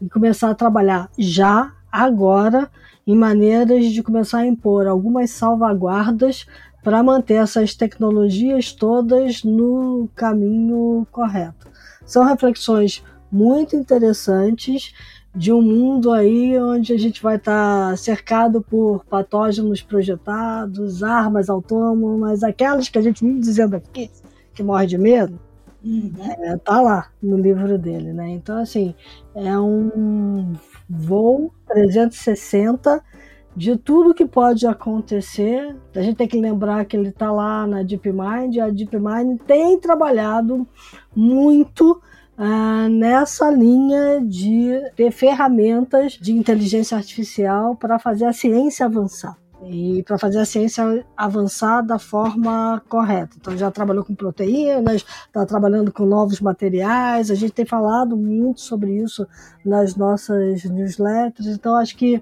[0.01, 2.70] e começar a trabalhar já, agora,
[3.07, 6.46] em maneiras de começar a impor algumas salvaguardas
[6.83, 11.68] para manter essas tecnologias todas no caminho correto.
[12.05, 14.92] São reflexões muito interessantes
[15.35, 21.49] de um mundo aí onde a gente vai estar tá cercado por patógenos projetados, armas
[21.49, 24.11] autônomas, aquelas que a gente vive dizendo aqui,
[24.53, 25.40] que morre de medo,
[25.83, 26.12] uhum.
[26.21, 28.29] é, tá lá no livro dele, né?
[28.29, 28.95] Então, assim,
[29.35, 30.53] é um
[30.88, 33.03] voo 360
[33.54, 35.76] de tudo que pode acontecer.
[35.94, 40.66] A gente tem que lembrar que ele está lá na DeepMind, a DeepMind tem trabalhado
[41.14, 42.00] muito
[42.38, 49.36] uh, nessa linha de ter ferramentas de inteligência artificial para fazer a ciência avançar.
[49.64, 53.36] E para fazer a ciência avançar da forma correta.
[53.40, 58.60] Então, já trabalhou com proteínas, está trabalhando com novos materiais, a gente tem falado muito
[58.60, 59.24] sobre isso
[59.64, 61.46] nas nossas newsletters.
[61.46, 62.20] Então, acho que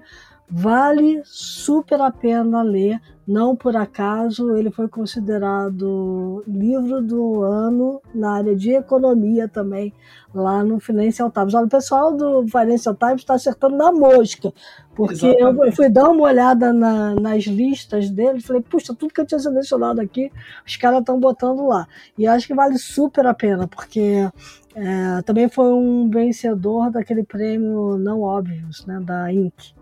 [0.53, 8.33] Vale super a pena ler, não por acaso ele foi considerado livro do ano na
[8.33, 9.93] área de economia também,
[10.35, 11.53] lá no Financial Times.
[11.53, 14.51] Olha, o pessoal do Financial Times está acertando na mosca,
[14.93, 15.67] porque Exatamente.
[15.67, 19.25] eu fui dar uma olhada na, nas listas dele e falei, puxa, tudo que eu
[19.25, 20.29] tinha selecionado aqui,
[20.67, 21.87] os caras estão botando lá.
[22.17, 24.29] E acho que vale super a pena, porque
[24.75, 29.79] é, também foi um vencedor daquele prêmio Não Óbvios, né, da Inc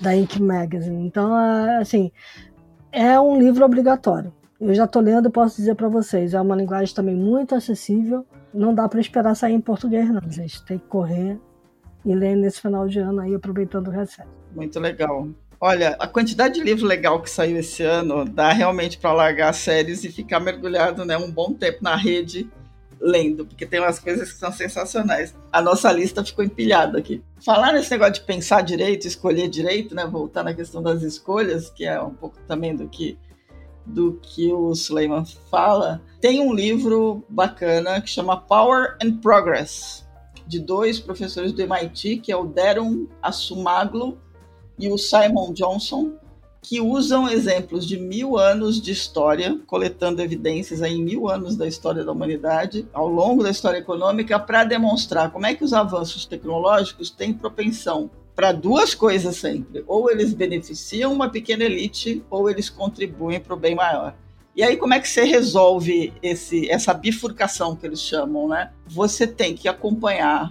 [0.00, 1.06] da Ink Magazine.
[1.06, 1.34] Então,
[1.80, 2.10] assim,
[2.92, 4.32] é um livro obrigatório.
[4.60, 8.24] Eu já estou lendo posso dizer para vocês, é uma linguagem também muito acessível.
[8.52, 10.64] Não dá para esperar sair em português, não, gente.
[10.64, 11.38] Tem que correr
[12.04, 14.28] e ler nesse final de ano aí, aproveitando o recesso.
[14.54, 15.28] Muito legal.
[15.60, 20.04] Olha, a quantidade de livro legal que saiu esse ano dá realmente para largar séries
[20.04, 22.48] e ficar mergulhado né, um bom tempo na rede
[23.04, 25.34] lendo, porque tem umas coisas que são sensacionais.
[25.52, 27.22] A nossa lista ficou empilhada aqui.
[27.44, 30.06] Falar nesse negócio de pensar direito, escolher direito, né?
[30.06, 33.18] Voltar na questão das escolhas, que é um pouco também do que
[33.86, 36.00] do que o Suleiman fala.
[36.18, 40.06] Tem um livro bacana que chama Power and Progress,
[40.46, 44.18] de dois professores do MIT, que é o Darren Assumaglu
[44.78, 46.12] e o Simon Johnson,
[46.64, 51.68] que usam exemplos de mil anos de história, coletando evidências aí em mil anos da
[51.68, 56.24] história da humanidade, ao longo da história econômica, para demonstrar como é que os avanços
[56.24, 62.70] tecnológicos têm propensão para duas coisas sempre: ou eles beneficiam uma pequena elite, ou eles
[62.70, 64.14] contribuem para o bem maior.
[64.56, 68.70] E aí, como é que você resolve esse, essa bifurcação que eles chamam, né?
[68.86, 70.50] Você tem que acompanhar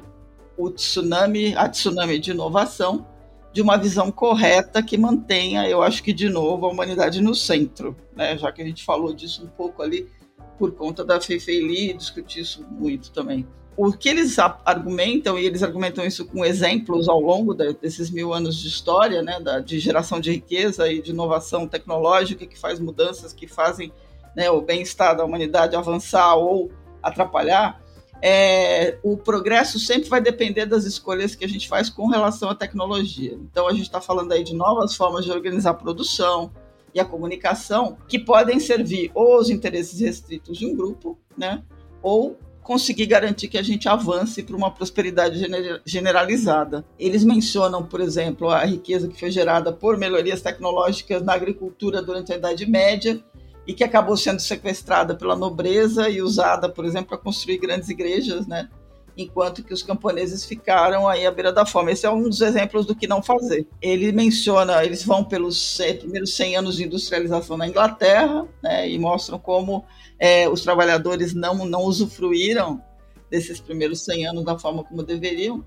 [0.55, 3.07] o tsunami, a tsunami de inovação,
[3.53, 7.95] de uma visão correta que mantenha, eu acho que de novo, a humanidade no centro,
[8.15, 8.35] né?
[8.35, 10.09] Já que a gente falou disso um pouco ali
[10.57, 13.45] por conta da Feifei discutir isso muito também.
[13.75, 18.57] O que eles argumentam, e eles argumentam isso com exemplos ao longo desses mil anos
[18.57, 23.33] de história, né, da, de geração de riqueza e de inovação tecnológica que faz mudanças
[23.33, 23.91] que fazem
[24.35, 27.82] né, o bem-estar da humanidade avançar ou atrapalhar,
[28.25, 32.55] é, o progresso sempre vai depender das escolhas que a gente faz com relação à
[32.55, 33.33] tecnologia.
[33.33, 36.49] Então, a gente está falando aí de novas formas de organizar a produção
[36.93, 41.63] e a comunicação que podem servir ou aos interesses restritos de um grupo, né,
[42.01, 45.45] ou conseguir garantir que a gente avance para uma prosperidade
[45.85, 46.85] generalizada.
[46.97, 52.31] Eles mencionam, por exemplo, a riqueza que foi gerada por melhorias tecnológicas na agricultura durante
[52.31, 53.21] a Idade Média
[53.65, 58.45] e que acabou sendo sequestrada pela nobreza e usada, por exemplo, para construir grandes igrejas,
[58.45, 58.69] né?
[59.17, 61.91] enquanto que os camponeses ficaram aí à beira da fome.
[61.91, 63.67] Esse é um dos exemplos do que não fazer.
[63.81, 69.37] Ele menciona, eles vão pelos primeiros 100 anos de industrialização na Inglaterra, né, e mostram
[69.37, 69.85] como
[70.19, 72.81] é, os trabalhadores não, não usufruíram
[73.29, 75.63] desses primeiros 100 anos da forma como deveriam.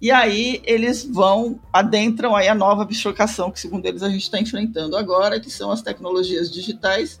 [0.00, 4.40] E aí eles vão, adentram aí a nova bifurcação que, segundo eles, a gente está
[4.40, 7.20] enfrentando agora, que são as tecnologias digitais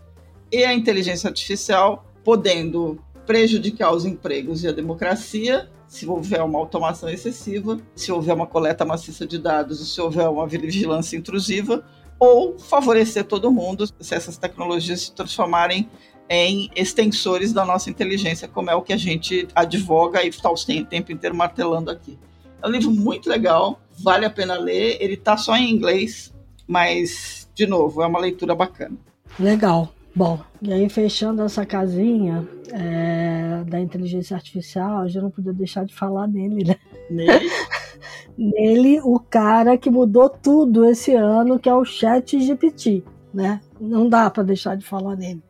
[0.52, 7.08] e a inteligência artificial podendo prejudicar os empregos e a democracia se houver uma automação
[7.08, 11.84] excessiva, se houver uma coleta maciça de dados, se houver uma vigilância intrusiva,
[12.16, 15.90] ou favorecer todo mundo se essas tecnologias se transformarem
[16.28, 20.54] em extensores da nossa inteligência, como é o que a gente advoga e está o
[20.84, 22.16] tempo inteiro martelando aqui.
[22.62, 26.32] É um livro muito legal, vale a pena ler, ele está só em inglês,
[26.68, 28.96] mas, de novo, é uma leitura bacana.
[29.40, 29.92] Legal.
[30.14, 35.84] Bom, e aí fechando essa casinha é, da inteligência artificial, a gente não podia deixar
[35.84, 36.76] de falar nele, né?
[37.08, 37.50] Nele?
[38.36, 43.60] nele, o cara que mudou tudo esse ano, que é o Chat GPT, né?
[43.80, 45.42] Não dá para deixar de falar nele.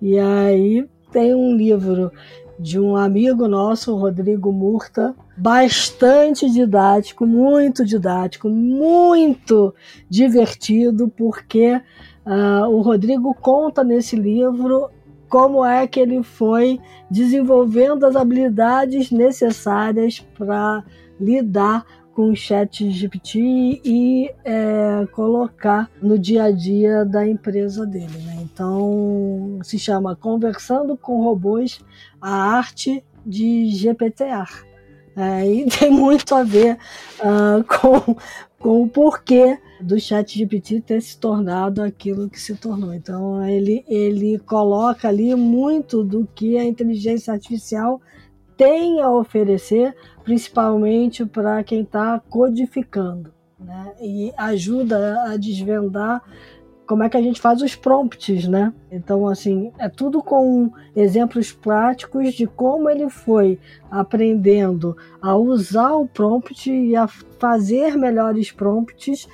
[0.00, 2.10] E aí tem um livro
[2.58, 9.74] de um amigo nosso, Rodrigo Murta, bastante didático, muito didático, muito
[10.10, 11.80] divertido, porque
[12.28, 14.90] Uh, o Rodrigo conta nesse livro
[15.30, 16.78] como é que ele foi
[17.10, 20.84] desenvolvendo as habilidades necessárias para
[21.18, 28.18] lidar com o chat GPT e é, colocar no dia a dia da empresa dele.
[28.24, 28.40] Né?
[28.42, 31.80] Então, se chama Conversando com Robôs,
[32.20, 34.44] a arte de GPTA.
[35.16, 36.76] É, e tem muito a ver
[37.20, 38.16] uh, com,
[38.58, 42.92] com o porquê do chat GPT ter se tornado aquilo que se tornou.
[42.92, 48.00] Então ele, ele coloca ali muito do que a inteligência artificial
[48.56, 49.94] tem a oferecer,
[50.24, 53.32] principalmente para quem está codificando.
[53.58, 53.94] Né?
[54.00, 56.22] E ajuda a desvendar
[56.88, 58.72] como é que a gente faz os prompts, né?
[58.90, 63.58] Então, assim, é tudo com exemplos práticos de como ele foi
[63.90, 69.28] aprendendo a usar o prompt e a fazer melhores prompts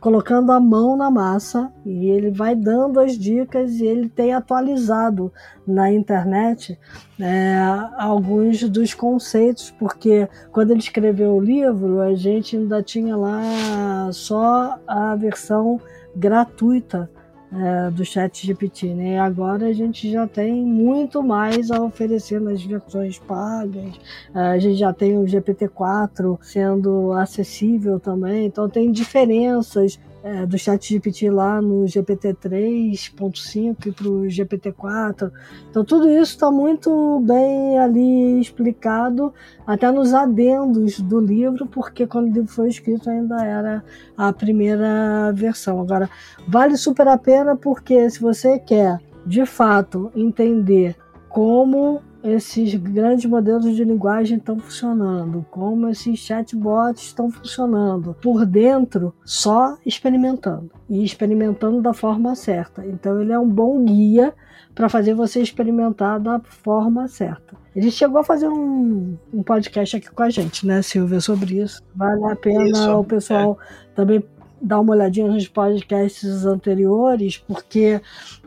[0.00, 5.32] colocando a mão na massa e ele vai dando as dicas e ele tem atualizado
[5.66, 6.78] na internet
[7.20, 7.56] é,
[7.96, 14.78] alguns dos conceitos, porque quando ele escreveu o livro a gente ainda tinha lá só
[14.86, 15.80] a versão
[16.18, 17.10] gratuita
[17.50, 19.14] é, do chat GPT, né?
[19.14, 23.98] E agora a gente já tem muito mais a oferecer nas versões pagas,
[24.34, 30.58] é, a gente já tem o GPT-4 sendo acessível também, então tem diferenças é, do
[30.58, 35.32] chat GPT lá no GPT 3.5 e para o GPT 4.
[35.70, 39.32] Então tudo isso está muito bem ali explicado,
[39.66, 43.84] até nos adendos do livro, porque quando o livro foi escrito ainda era
[44.16, 45.80] a primeira versão.
[45.80, 46.08] Agora,
[46.46, 50.96] vale super a pena porque se você quer de fato entender
[51.28, 59.14] como esses grandes modelos de linguagem estão funcionando, como esses chatbots estão funcionando por dentro,
[59.24, 62.84] só experimentando e experimentando da forma certa.
[62.84, 64.34] Então ele é um bom guia
[64.74, 67.56] para fazer você experimentar da forma certa.
[67.74, 71.82] Ele chegou a fazer um, um, podcast aqui com a gente, né, Silvia, sobre isso.
[71.94, 73.94] Vale a pena isso, o pessoal é.
[73.94, 74.24] também
[74.60, 78.00] dar uma olhadinha nos podcasts anteriores, porque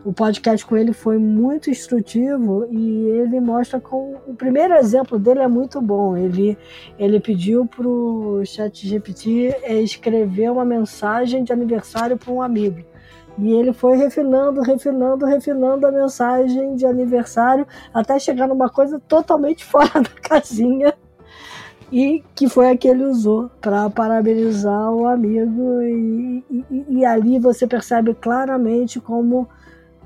[0.04, 5.40] o podcast com ele foi muito instrutivo e ele mostra com o primeiro exemplo dele
[5.40, 6.18] é muito bom.
[6.18, 6.58] Ele
[6.98, 12.84] ele pediu para o ChatGPT escrever uma mensagem de aniversário para um amigo.
[13.38, 19.64] E ele foi refinando, refinando, refinando a mensagem de aniversário até chegar numa coisa totalmente
[19.66, 20.94] fora da casinha
[21.92, 27.38] e que foi a que ele usou para parabenizar o amigo e, e, e, ali
[27.38, 29.48] você percebe claramente como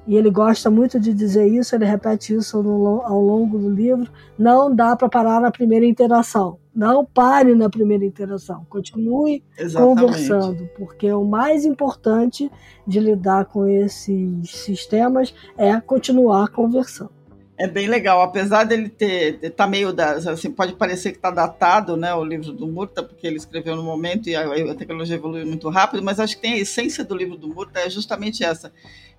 [0.07, 4.07] e ele gosta muito de dizer isso, ele repete isso no, ao longo do livro,
[4.37, 6.59] não dá para parar na primeira interação.
[6.75, 10.01] Não pare na primeira interação, continue Exatamente.
[10.01, 12.51] conversando, porque o mais importante
[12.85, 17.24] de lidar com esses sistemas é continuar conversando
[17.57, 21.95] é bem legal, apesar dele ter tá meio da, assim, pode parecer que está datado,
[21.95, 25.47] né, o livro do Murta, porque ele escreveu no momento e a, a, tecnologia evoluiu
[25.47, 28.73] muito rápido, mas acho que tem a essência do livro do Murta é justamente essa.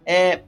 [0.05, 0.43] É,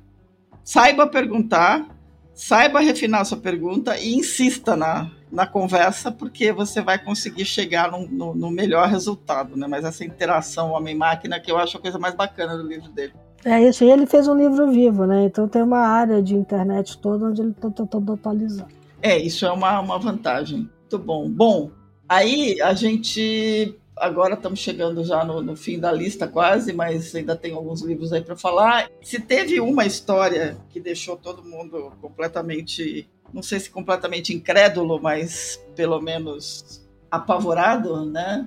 [0.63, 1.89] saiba perguntar,
[2.35, 8.07] saiba refinar sua pergunta e insista na, na conversa, porque você vai conseguir chegar no,
[8.07, 9.67] no, no melhor resultado, né?
[9.67, 13.15] Mas essa interação homem-máquina que eu acho a coisa mais bacana do livro dele.
[13.45, 15.25] É isso, e ele fez um livro vivo, né?
[15.25, 18.67] Então tem uma área de internet toda onde ele está tentando atualizar.
[19.01, 20.69] É, isso é uma, uma vantagem.
[20.81, 21.29] Muito bom.
[21.29, 21.71] Bom,
[22.09, 23.77] aí a gente.
[23.97, 28.13] Agora estamos chegando já no, no fim da lista quase, mas ainda tem alguns livros
[28.13, 28.89] aí para falar.
[29.03, 35.61] Se teve uma história que deixou todo mundo completamente, não sei se completamente incrédulo, mas
[35.75, 38.47] pelo menos apavorado, né?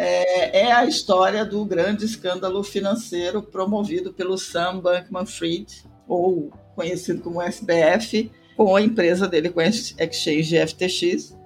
[0.00, 7.42] É, é, a história do grande escândalo financeiro promovido pelo Sam Bankman-Fried, ou conhecido como
[7.42, 11.36] SBF, com a empresa dele, com a Exchange FTX,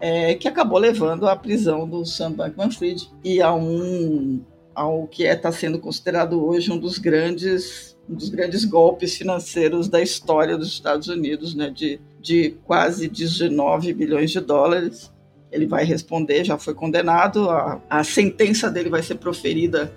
[0.00, 4.42] é, que acabou levando à prisão do Sam Bankman-Fried e a um
[4.74, 9.88] ao que está é, sendo considerado hoje um dos grandes um dos grandes golpes financeiros
[9.88, 15.12] da história dos Estados Unidos, né, de, de quase 19 bilhões de dólares
[15.50, 19.92] ele vai responder, já foi condenado, a, a sentença dele vai ser proferida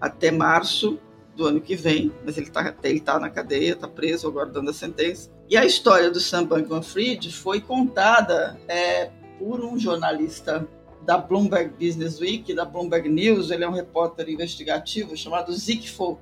[0.00, 0.98] até março.
[1.36, 4.72] do ano que vem, mas ele está ele tá na cadeia, está preso, aguardando a
[4.72, 5.30] sentença.
[5.50, 10.66] E a história do Sam Bankman-Fried foi contada é, por um jornalista
[11.04, 16.18] da Bloomberg Business Week, da Bloomberg News, ele é um repórter investigativo chamado Zick Fo.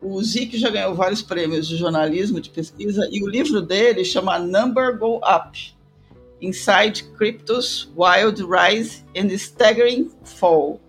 [0.00, 4.38] O Zick já ganhou vários prêmios de jornalismo, de pesquisa, e o livro dele chama
[4.38, 5.76] Number Go Up,
[6.40, 10.80] Inside Crypto's Wild Rise and Staggering Fall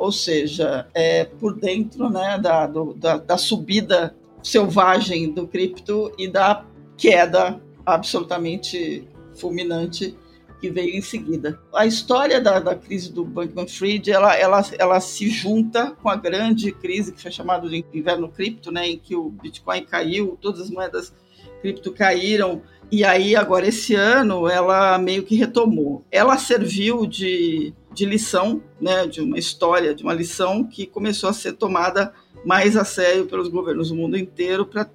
[0.00, 6.26] ou seja, é, por dentro né, da, do, da, da, subida selvagem do cripto e
[6.26, 6.64] da
[6.96, 10.16] queda absolutamente fulminante
[10.58, 11.60] que veio em seguida.
[11.74, 16.72] A história da, da crise do Bankman-Fried, ela, ela, ela se junta com a grande
[16.72, 20.70] crise que foi chamada de inverno cripto, né, em que o Bitcoin caiu, todas as
[20.70, 21.12] moedas
[21.60, 26.04] cripto caíram, e aí agora esse ano ela meio que retomou.
[26.10, 31.32] Ela serviu de de lição, né, de uma história, de uma lição que começou a
[31.32, 32.12] ser tomada
[32.44, 34.88] mais a sério pelos governos do mundo inteiro para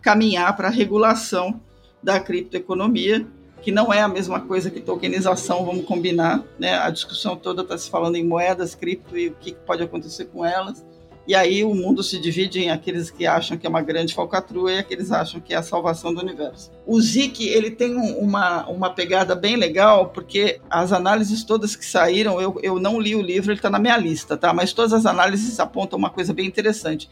[0.00, 1.60] caminhar para a regulação
[2.02, 3.26] da criptoeconomia,
[3.60, 6.78] que não é a mesma coisa que tokenização, vamos combinar, né?
[6.78, 10.44] A discussão toda está se falando em moedas, cripto e o que pode acontecer com
[10.44, 10.84] elas.
[11.26, 14.72] E aí o mundo se divide em aqueles que acham que é uma grande falcatrua
[14.72, 16.72] e aqueles que acham que é a salvação do universo.
[16.86, 22.40] O Zik, ele tem uma, uma pegada bem legal, porque as análises todas que saíram,
[22.40, 24.52] eu, eu não li o livro, ele está na minha lista, tá?
[24.52, 27.08] Mas todas as análises apontam uma coisa bem interessante.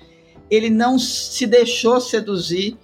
[0.51, 2.77] Ele não se deixou seduzir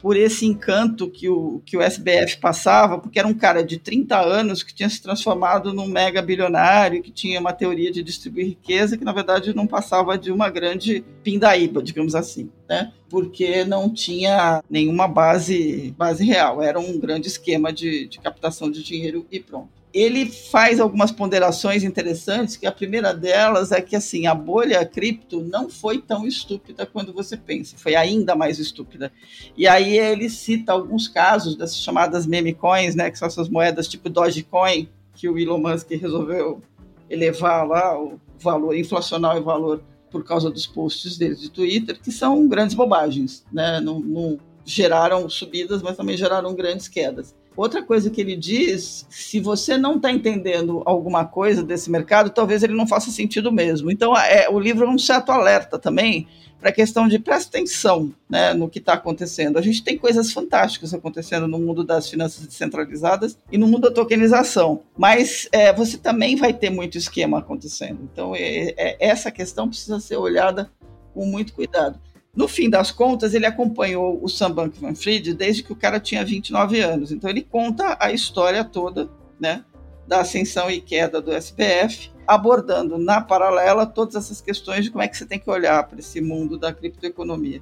[0.00, 4.18] por esse encanto que o, que o SBF passava, porque era um cara de 30
[4.18, 8.96] anos que tinha se transformado num mega bilionário, que tinha uma teoria de distribuir riqueza,
[8.96, 12.92] que na verdade não passava de uma grande pindaíba, digamos assim, né?
[13.08, 18.82] Porque não tinha nenhuma base, base real, era um grande esquema de, de captação de
[18.82, 24.26] dinheiro e pronto ele faz algumas ponderações interessantes, que a primeira delas é que assim,
[24.26, 29.10] a bolha cripto não foi tão estúpida quando você pensa, foi ainda mais estúpida.
[29.56, 33.88] E aí ele cita alguns casos dessas chamadas meme coins, né, que são essas moedas
[33.88, 36.60] tipo Dogecoin, que o Elon Musk resolveu
[37.08, 42.10] elevar lá o valor inflacional e valor por causa dos posts dele de Twitter, que
[42.12, 43.80] são grandes bobagens, né?
[43.80, 47.34] Não, não geraram subidas, mas também geraram grandes quedas.
[47.58, 52.62] Outra coisa que ele diz, se você não está entendendo alguma coisa desse mercado, talvez
[52.62, 53.90] ele não faça sentido mesmo.
[53.90, 56.28] Então, é, o livro é um certo alerta também
[56.60, 59.58] para a questão de presta atenção né, no que está acontecendo.
[59.58, 63.90] A gente tem coisas fantásticas acontecendo no mundo das finanças descentralizadas e no mundo da
[63.90, 68.08] tokenização, mas é, você também vai ter muito esquema acontecendo.
[68.12, 70.70] Então, é, é, essa questão precisa ser olhada
[71.12, 71.98] com muito cuidado.
[72.38, 76.78] No fim das contas, ele acompanhou o Sam Bankman-Fried desde que o cara tinha 29
[76.78, 77.10] anos.
[77.10, 79.10] Então ele conta a história toda,
[79.40, 79.64] né,
[80.06, 85.08] da ascensão e queda do SPF, abordando na paralela todas essas questões de como é
[85.08, 87.60] que você tem que olhar para esse mundo da criptoeconomia.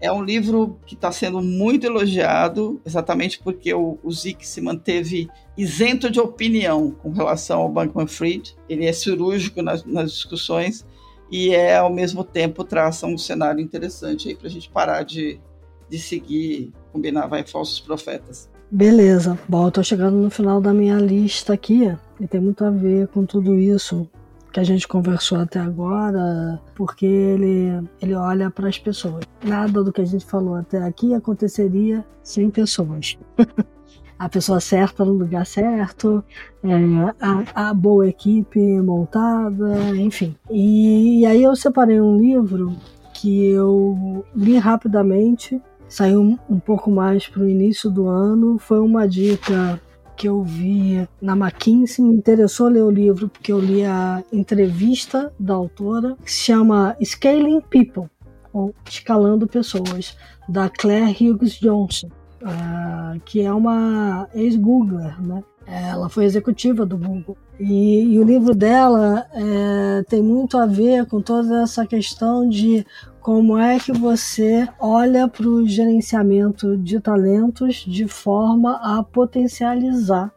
[0.00, 5.28] É um livro que está sendo muito elogiado, exatamente porque o, o Zic se manteve
[5.56, 8.56] isento de opinião com relação ao Bankman-Fried.
[8.68, 10.84] Ele é cirúrgico nas, nas discussões
[11.30, 15.40] e é ao mesmo tempo traça um cenário interessante aí para a gente parar de,
[15.88, 18.50] de seguir, combinar vai falsos profetas.
[18.70, 22.70] Beleza, bom, eu tô chegando no final da minha lista aqui e tem muito a
[22.70, 24.08] ver com tudo isso
[24.52, 29.24] que a gente conversou até agora, porque ele, ele olha para as pessoas.
[29.44, 33.18] Nada do que a gente falou até aqui aconteceria sem pessoas.
[34.18, 36.24] a pessoa certa no lugar certo,
[36.64, 36.74] é,
[37.20, 40.34] a, a, boa equipe montada, enfim.
[40.50, 42.74] E, e aí eu separei um livro
[43.14, 48.58] que eu li rapidamente, saiu um, pouco mais para o início do ano.
[48.58, 49.80] Foi uma dica
[50.16, 55.32] que eu vi na McKinsey, me interessou ler o livro porque eu li a entrevista
[55.38, 58.10] da autora, que se chama Scaling People,
[58.52, 60.16] ou Escalando Pessoas,
[60.48, 62.08] da Claire Hughes Johnson.
[62.40, 65.42] Uh, que é uma ex-Googler, né?
[65.66, 67.36] Ela foi executiva do Google.
[67.60, 72.86] E, e o livro dela é, tem muito a ver com toda essa questão de
[73.20, 80.32] como é que você olha para o gerenciamento de talentos de forma a potencializar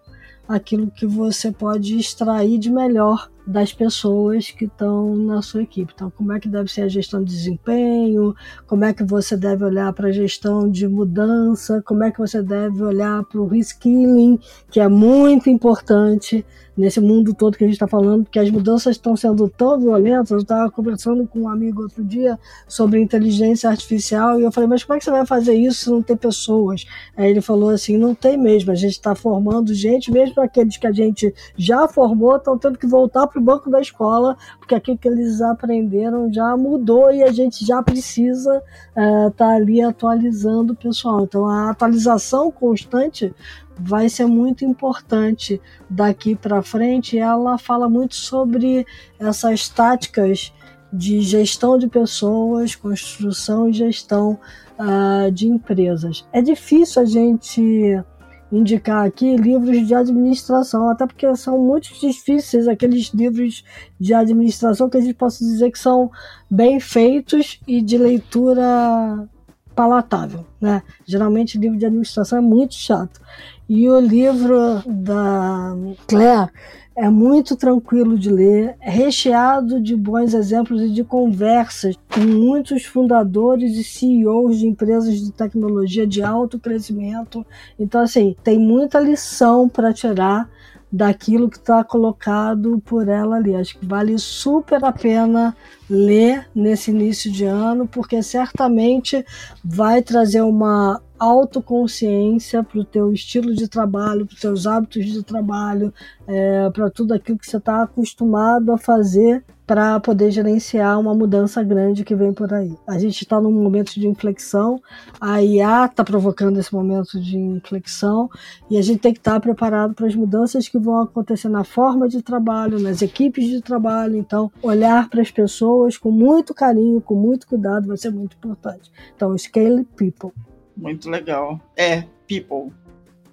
[0.47, 5.93] aquilo que você pode extrair de melhor das pessoas que estão na sua equipe.
[5.95, 8.35] Então, como é que deve ser a gestão de desempenho,
[8.67, 12.41] como é que você deve olhar para a gestão de mudança, como é que você
[12.41, 14.39] deve olhar para o reskilling,
[14.69, 18.95] que é muito importante nesse mundo todo que a gente está falando, porque as mudanças
[18.95, 20.31] estão sendo tão violentas.
[20.31, 24.83] Eu estava conversando com um amigo outro dia sobre inteligência artificial e eu falei, mas
[24.83, 26.85] como é que você vai fazer isso se não tem pessoas?
[27.15, 30.87] Aí ele falou assim, não tem mesmo, a gente está formando gente, mesmo aqueles que
[30.87, 35.07] a gente já formou estão tendo que voltar próprio banco da escola, porque aquilo que
[35.07, 40.75] eles aprenderam já mudou e a gente já precisa estar uh, tá ali atualizando o
[40.75, 41.23] pessoal.
[41.23, 43.33] Então, a atualização constante
[43.79, 47.17] vai ser muito importante daqui para frente.
[47.17, 48.85] Ela fala muito sobre
[49.17, 50.53] essas táticas
[50.93, 54.37] de gestão de pessoas, construção e gestão
[54.77, 56.27] uh, de empresas.
[56.33, 58.03] É difícil a gente
[58.51, 63.63] indicar aqui livros de administração, até porque são muito difíceis aqueles livros
[63.99, 66.11] de administração que a gente possa dizer que são
[66.49, 69.27] bem feitos e de leitura
[69.73, 70.83] palatável, né?
[71.05, 73.21] Geralmente livro de administração é muito chato.
[73.69, 75.73] E o livro da
[76.07, 76.51] Claire
[76.95, 82.85] é muito tranquilo de ler, é recheado de bons exemplos e de conversas com muitos
[82.85, 87.45] fundadores e CEOs de empresas de tecnologia de alto crescimento.
[87.79, 90.49] Então, assim, tem muita lição para tirar
[90.91, 93.55] daquilo que está colocado por ela ali.
[93.55, 95.55] Acho que vale super a pena
[95.91, 99.25] ler nesse início de ano, porque certamente
[99.63, 105.21] vai trazer uma autoconsciência para o teu estilo de trabalho, para os teus hábitos de
[105.21, 105.93] trabalho,
[106.25, 111.63] é, para tudo aquilo que você está acostumado a fazer para poder gerenciar uma mudança
[111.63, 112.75] grande que vem por aí.
[112.85, 114.81] A gente está num momento de inflexão,
[115.17, 118.29] a IA está provocando esse momento de inflexão
[118.69, 121.63] e a gente tem que estar tá preparado para as mudanças que vão acontecer na
[121.63, 124.17] forma de trabalho, nas equipes de trabalho.
[124.17, 128.91] Então, olhar para as pessoas com muito carinho, com muito cuidado vai ser muito importante.
[129.15, 130.31] Então, scale people.
[130.75, 131.59] Muito legal.
[131.75, 132.71] É, people.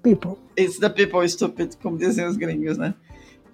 [0.03, 0.37] People.
[0.59, 2.95] It's the people stupid, como dizem os gringos, né?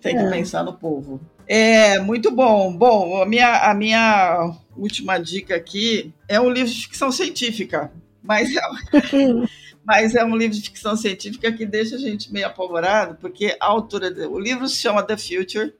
[0.00, 0.30] Tem que é.
[0.30, 1.20] pensar no povo.
[1.46, 2.74] É, muito bom.
[2.76, 7.92] Bom, a minha, a minha última dica aqui é um livro de ficção científica,
[8.22, 8.60] mas é,
[9.84, 13.66] mas é um livro de ficção científica que deixa a gente meio apavorado, porque a
[13.66, 15.74] autora, o livro se chama The Future,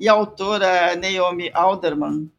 [0.00, 2.30] e a autora é Naomi Alderman,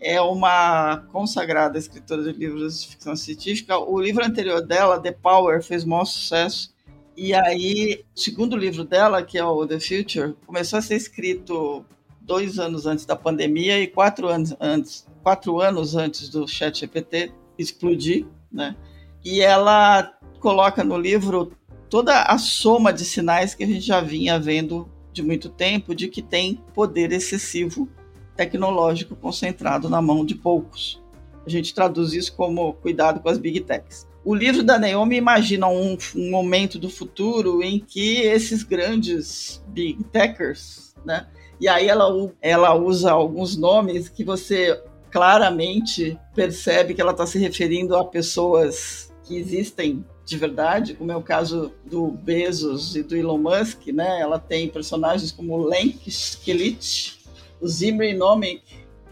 [0.00, 3.78] é uma consagrada escritora de livros de ficção científica.
[3.78, 6.74] O livro anterior dela, The Power, fez maior sucesso.
[7.16, 11.84] E aí, o segundo livro dela, que é o The Future, começou a ser escrito
[12.20, 17.32] dois anos antes da pandemia e quatro anos antes, quatro anos antes do Chat GPT
[17.58, 18.76] explodir, né?
[19.24, 21.52] E ela coloca no livro
[21.88, 26.08] toda a soma de sinais que a gente já vinha vendo de muito tempo de
[26.08, 27.88] que tem poder excessivo
[28.36, 31.02] tecnológico concentrado na mão de poucos.
[31.46, 34.06] A gente traduz isso como cuidado com as big techs.
[34.24, 40.02] O livro da Naomi imagina um, um momento do futuro em que esses grandes big
[40.04, 41.26] techers, né?
[41.60, 42.08] E aí ela,
[42.40, 49.12] ela usa alguns nomes que você claramente percebe que ela está se referindo a pessoas
[49.24, 54.20] que existem de verdade, como é o caso do Bezos e do Elon Musk, né?
[54.20, 57.20] Ela tem personagens como Lenk Skelit,
[57.60, 58.62] o Zimri Nomic,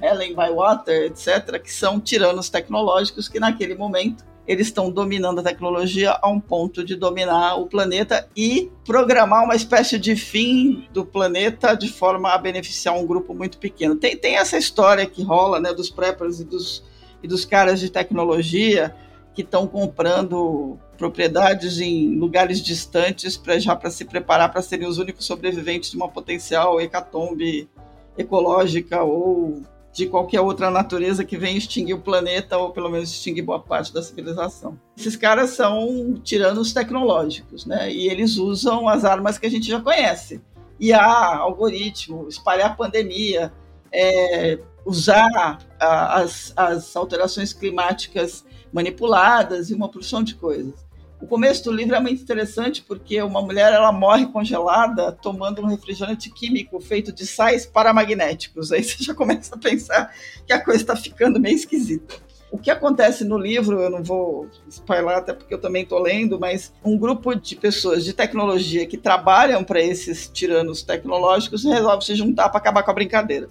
[0.01, 6.18] Ellen Bywater, etc., que são tiranos tecnológicos que naquele momento eles estão dominando a tecnologia
[6.20, 11.74] a um ponto de dominar o planeta e programar uma espécie de fim do planeta
[11.74, 13.95] de forma a beneficiar um grupo muito pequeno.
[13.95, 16.82] Tem, tem essa história que rola né, dos preppers e dos,
[17.22, 18.95] e dos caras de tecnologia
[19.32, 24.99] que estão comprando propriedades em lugares distantes para já para se preparar para serem os
[24.99, 27.68] únicos sobreviventes de uma potencial hecatombe
[28.17, 33.43] ecológica ou de qualquer outra natureza que venha extinguir o planeta ou pelo menos extinguir
[33.43, 34.79] boa parte da civilização.
[34.97, 37.93] Esses caras são tiranos tecnológicos, né?
[37.93, 40.41] E eles usam as armas que a gente já conhece.
[40.81, 43.53] IA, algoritmo, espalhar pandemia,
[43.93, 50.75] é, usar a, as, as alterações climáticas manipuladas e uma porção de coisas.
[51.23, 55.66] O começo do livro é muito interessante porque uma mulher ela morre congelada tomando um
[55.66, 58.73] refrigerante químico feito de sais paramagnéticos.
[58.73, 60.12] Aí você já começa a pensar
[60.45, 62.16] que a coisa está ficando meio esquisita.
[62.51, 66.41] O que acontece no livro, eu não vou spoiler até porque eu também estou lendo,
[66.41, 72.16] mas um grupo de pessoas de tecnologia que trabalham para esses tiranos tecnológicos resolve se
[72.16, 73.49] juntar para acabar com a brincadeira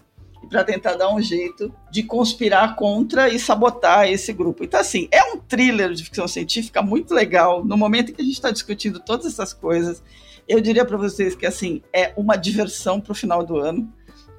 [0.52, 4.66] para tentar dar um jeito de conspirar contra e sabotar esse grupo.
[4.66, 7.64] Então, assim, é um thriller de ficção científica muito legal.
[7.64, 10.04] No momento em que a gente está discutindo todas essas coisas,
[10.46, 13.92] eu diria para vocês que, assim, é uma diversão para o final do ano.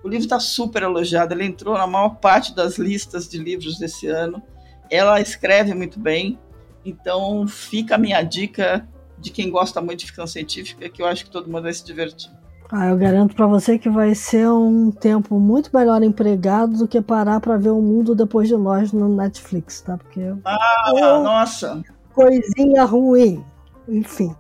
[0.05, 4.07] O livro está super elogiado, ele entrou na maior parte das listas de livros desse
[4.07, 4.43] ano.
[4.91, 6.39] Ela escreve muito bem,
[6.85, 8.87] então fica a minha dica
[9.19, 11.85] de quem gosta muito de ficção científica, que eu acho que todo mundo vai se
[11.85, 12.42] divertir.
[12.75, 17.03] Ah, eu garanto para você que vai ser um tempo muito melhor empregado do que
[17.03, 19.99] parar para ver o mundo depois de nós no Netflix, tá?
[19.99, 21.83] Porque ah, nossa,
[22.15, 23.45] coisinha ruim,
[23.87, 24.35] enfim.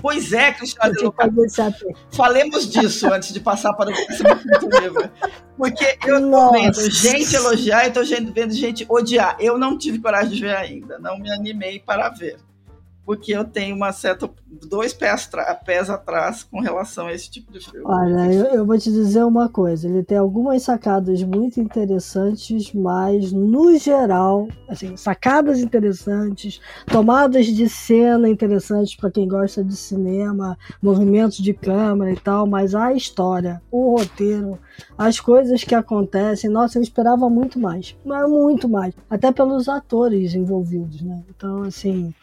[0.00, 0.94] Pois é, Cristiano.
[2.12, 5.10] Falemos disso antes de passar para o próximo livro.
[5.58, 9.36] Porque eu estou vendo gente elogiar e estou vendo gente odiar.
[9.38, 12.38] Eu não tive coragem de ver ainda, não me animei para ver
[13.06, 14.28] porque eu tenho uma certa
[14.68, 15.30] dois pés,
[15.64, 17.82] pés atrás com relação a esse tipo de filme.
[17.84, 23.30] Olha, eu, eu, vou te dizer uma coisa, ele tem algumas sacadas muito interessantes, mas
[23.30, 31.38] no geral, assim, sacadas interessantes, tomadas de cena interessantes para quem gosta de cinema, movimentos
[31.38, 34.58] de câmera e tal, mas a história, o roteiro,
[34.96, 40.34] as coisas que acontecem, nossa, eu esperava muito mais, mas muito mais, até pelos atores
[40.34, 41.22] envolvidos, né?
[41.28, 42.14] Então, assim,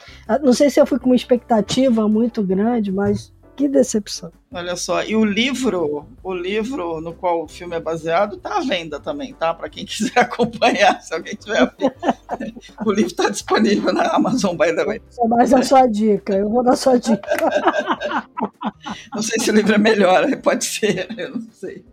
[0.42, 4.32] não sei se eu fui com uma expectativa muito grande, mas que decepção.
[4.52, 8.62] Olha só, e o livro, o livro no qual o filme é baseado, tá à
[8.62, 9.54] venda também, tá?
[9.54, 11.62] Para quem quiser acompanhar, se alguém tiver
[12.86, 15.02] o livro está disponível na Amazon, by the way.
[15.10, 17.22] Só mais a sua dica, eu vou dar sua dica.
[19.14, 21.84] não sei se o livro é melhor, pode ser, eu não sei.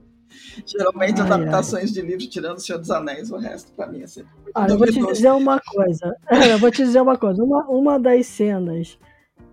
[0.67, 1.91] Geralmente, ai, adaptações ai.
[1.91, 4.79] de livro, tirando O Senhor dos Anéis, o resto, para mim, é sempre ah, eu
[4.79, 6.17] vou te dizer uma coisa.
[6.51, 7.43] Eu vou te dizer uma coisa.
[7.43, 8.99] Uma, uma das cenas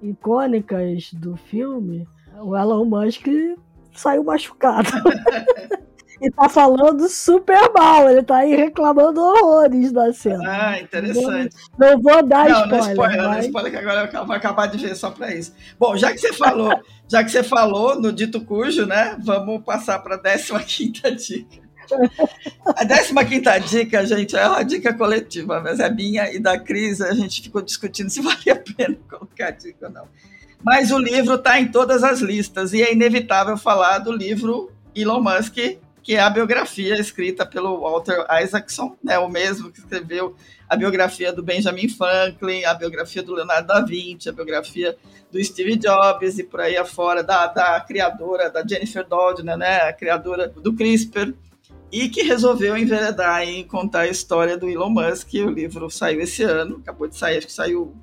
[0.01, 2.07] icônicas do filme,
[2.41, 3.27] o Elon Musk
[3.93, 4.89] saiu machucado.
[6.21, 8.09] e tá falando super mal.
[8.09, 10.43] Ele tá aí reclamando horrores da cena.
[10.45, 11.55] Ah, interessante.
[11.77, 12.81] Não, não vou dar não, spoiler.
[12.81, 13.35] Não, spoiler, mas...
[13.35, 15.53] não spoiler, que agora eu vou acabar de ver só pra isso.
[15.79, 16.71] Bom, já que você falou,
[17.07, 19.17] já que você falou no dito cujo, né?
[19.23, 20.53] Vamos passar pra 15
[21.15, 21.67] dica.
[22.65, 27.01] A 15 dica, gente, é uma dica coletiva, mas é minha e da Cris.
[27.01, 30.07] A gente ficou discutindo se valia a pena colocar a dica ou não.
[30.63, 35.21] Mas o livro está em todas as listas e é inevitável falar do livro Elon
[35.21, 35.57] Musk
[36.07, 40.37] que é a biografia escrita pelo Walter Isaacson, né, o mesmo que escreveu
[40.69, 44.95] a biografia do Benjamin Franklin, a biografia do Leonardo da Vinci, a biografia
[45.29, 49.91] do Steve Jobs e por aí afora, da, da criadora, da Jennifer Doudna, né, a
[49.91, 51.33] criadora do CRISPR,
[51.91, 55.33] e que resolveu enveredar em contar a história do Elon Musk.
[55.33, 57.93] O livro saiu esse ano, acabou de sair, acho que saiu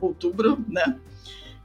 [0.00, 0.96] outubro, né?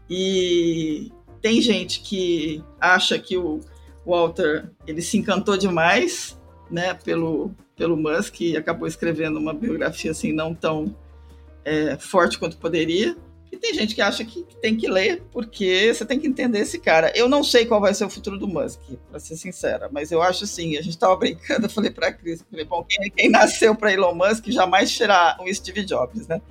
[0.09, 1.11] E
[1.43, 3.61] tem gente que acha que o
[4.05, 6.39] Walter ele se encantou demais,
[6.69, 10.95] né, pelo pelo Musk e acabou escrevendo uma biografia assim não tão
[11.65, 13.17] é, forte quanto poderia.
[13.51, 16.77] E tem gente que acha que tem que ler porque você tem que entender esse
[16.77, 17.11] cara.
[17.15, 20.21] Eu não sei qual vai ser o futuro do Musk, para ser sincera, mas eu
[20.21, 20.77] acho assim.
[20.77, 23.93] A gente estava brincando, eu falei para a Cris, falei, bom, quem, quem nasceu para
[23.93, 26.41] Elon Musk jamais será um Steve Jobs, né?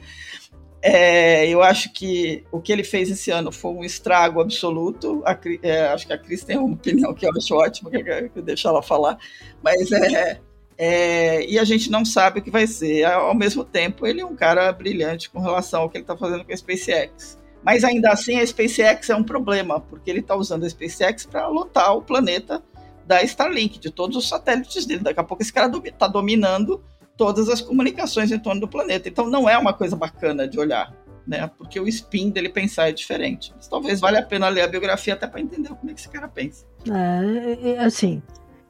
[0.87, 5.23] É, eu acho que o que ele fez esse ano foi um estrago absoluto.
[5.25, 8.43] A, é, acho que a Cris tem uma opinião que eu acho ótima, que eu
[8.43, 9.17] deixo ela falar.
[9.63, 10.41] Mas é,
[10.77, 13.03] é, E a gente não sabe o que vai ser.
[13.05, 16.45] Ao mesmo tempo, ele é um cara brilhante com relação ao que ele está fazendo
[16.45, 17.39] com a SpaceX.
[17.63, 21.49] Mas ainda assim, a SpaceX é um problema, porque ele está usando a SpaceX para
[21.49, 22.63] lotar o planeta
[23.07, 25.01] da Starlink, de todos os satélites dele.
[25.01, 26.85] Daqui a pouco esse cara está dominando
[27.17, 29.09] todas as comunicações em torno do planeta.
[29.09, 30.95] Então não é uma coisa bacana de olhar,
[31.27, 31.51] né?
[31.59, 33.53] Porque o spin dele pensar é diferente.
[33.57, 36.09] Mas talvez valha a pena ler a biografia até para entender como é que esse
[36.09, 36.65] cara pensa.
[36.89, 38.23] É, é, assim,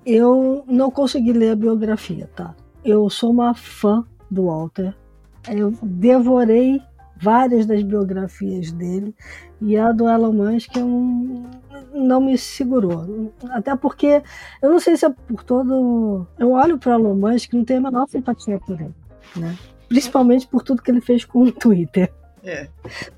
[0.04, 2.54] eu não consegui ler a biografia, tá?
[2.84, 4.94] Eu sou uma fã do Walter.
[5.48, 6.80] Eu devorei
[7.16, 9.14] várias das biografias dele
[9.60, 11.50] e a do Elon Musk eu não,
[11.94, 13.32] não me segurou.
[13.50, 14.22] Até porque
[14.60, 16.26] eu não sei se é por todo.
[16.38, 18.94] Eu olho para Elon Musk e não tenho a menor simpatia por ele,
[19.36, 19.56] né?
[19.88, 22.12] Principalmente por tudo que ele fez com o Twitter.
[22.44, 22.68] É.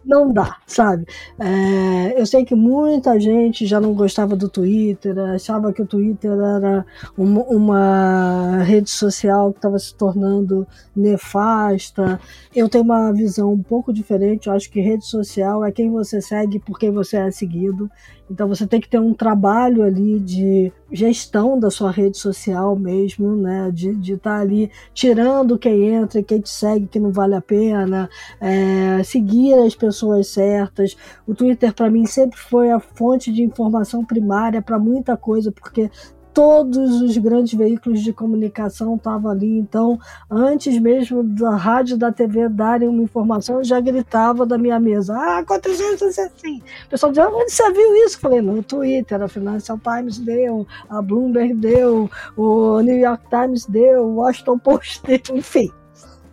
[0.05, 1.05] Não dá, sabe?
[1.41, 6.31] É, eu sei que muita gente já não gostava do Twitter, achava que o Twitter
[6.31, 6.87] era
[7.19, 10.65] uma, uma rede social que estava se tornando
[10.95, 12.21] nefasta.
[12.55, 14.47] Eu tenho uma visão um pouco diferente.
[14.47, 17.91] Eu acho que rede social é quem você segue por quem você é seguido.
[18.31, 23.37] Então você tem que ter um trabalho ali de gestão da sua rede social mesmo,
[23.37, 23.71] né?
[23.73, 28.09] De estar tá ali tirando quem entra, quem te segue, que não vale a pena,
[28.41, 30.97] é, seguir as pessoas certas.
[31.27, 35.91] O Twitter para mim sempre foi a fonte de informação primária para muita coisa, porque
[36.37, 39.59] todos os grandes veículos de comunicação estavam ali.
[39.59, 39.99] Então,
[40.31, 45.15] antes mesmo da rádio da TV darem uma informação, eu já gritava da minha mesa:
[45.17, 46.59] Ah, aconteceu isso assim.
[46.85, 48.17] O pessoal dizia: Onde você viu isso?
[48.19, 53.65] Eu falei: No Twitter, a Financial Times deu, a Bloomberg deu, o New York Times
[53.65, 55.73] deu, o Washington Post deu, enfim.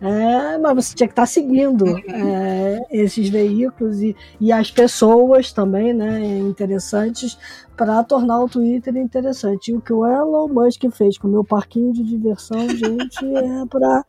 [0.04, 1.98] É, mas você tinha que estar seguindo uhum.
[2.08, 7.38] é, esses veículos e, e as pessoas também, né, interessantes,
[7.74, 9.70] para tornar o Twitter interessante.
[9.70, 13.66] E o que o Elon Musk fez com o meu parquinho de diversão, gente, é
[13.66, 14.04] para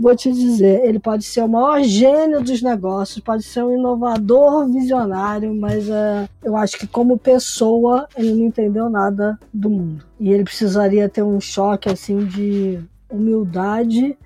[0.00, 4.68] vou te dizer, ele pode ser o maior gênio dos negócios, pode ser um inovador
[4.68, 10.04] visionário, mas uh, eu acho que como pessoa ele não entendeu nada do mundo.
[10.20, 12.78] E ele precisaria ter um choque assim de
[13.10, 14.16] humildade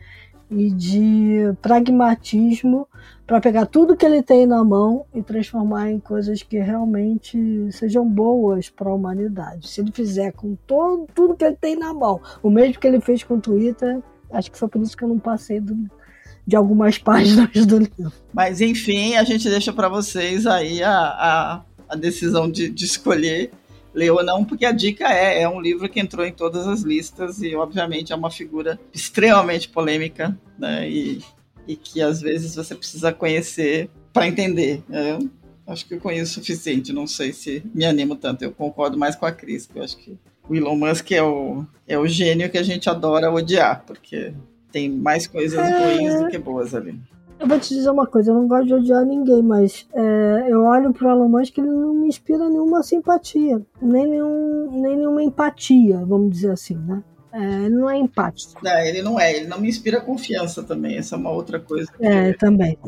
[0.52, 2.86] e de pragmatismo
[3.26, 7.38] para pegar tudo que ele tem na mão e transformar em coisas que realmente
[7.70, 9.68] sejam boas para a humanidade.
[9.68, 13.00] Se ele fizer com todo, tudo que ele tem na mão, o mesmo que ele
[13.00, 14.00] fez com o Twitter,
[14.30, 15.74] acho que foi por isso que eu não passei do,
[16.46, 18.12] de algumas páginas do livro.
[18.32, 23.50] Mas enfim, a gente deixa para vocês aí a, a, a decisão de, de escolher
[23.94, 26.82] ler ou não, porque a dica é, é um livro que entrou em todas as
[26.82, 30.88] listas e, obviamente, é uma figura extremamente polêmica, né?
[30.88, 31.22] E,
[31.66, 34.82] e que às vezes você precisa conhecer para entender.
[34.88, 35.28] Eu
[35.66, 38.42] acho que eu conheço o suficiente, não sei se me animo tanto.
[38.42, 40.18] Eu concordo mais com a Cris, que eu acho que
[40.48, 44.32] o Elon Musk é o, é o gênio que a gente adora odiar, porque
[44.70, 45.94] tem mais coisas é...
[45.94, 46.98] ruins do que boas ali.
[47.42, 50.62] Eu vou te dizer uma coisa, eu não gosto de odiar ninguém, mas é, eu
[50.62, 55.24] olho pro Elon Musk que ele não me inspira nenhuma simpatia, nem, nenhum, nem nenhuma
[55.24, 57.02] empatia, vamos dizer assim, né?
[57.32, 58.60] É, ele não é empático.
[58.62, 61.90] Não, ele não é, ele não me inspira confiança também, essa é uma outra coisa.
[61.90, 62.78] Que, é, também.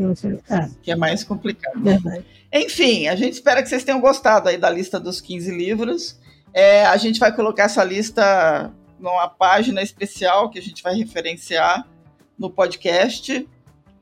[0.49, 0.69] É.
[0.81, 1.83] Que é mais complicado.
[1.83, 2.25] Verdade.
[2.53, 6.21] Enfim, a gente espera que vocês tenham gostado aí da lista dos 15 livros.
[6.53, 11.89] É, a gente vai colocar essa lista numa página especial que a gente vai referenciar
[12.39, 13.49] no podcast.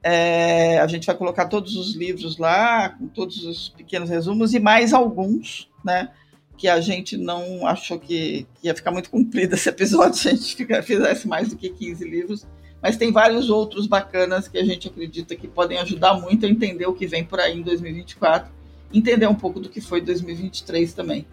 [0.02, 4.58] É, a gente vai colocar todos os livros lá, com todos os pequenos resumos e
[4.58, 6.10] mais alguns, né?
[6.56, 10.32] Que a gente não achou que, que ia ficar muito comprido esse episódio se a
[10.32, 12.46] gente ficar, fizesse mais do que 15 livros.
[12.82, 16.86] Mas tem vários outros bacanas que a gente acredita que podem ajudar muito a entender
[16.86, 18.52] o que vem por aí em 2024,
[18.92, 21.24] entender um pouco do que foi 2023 também.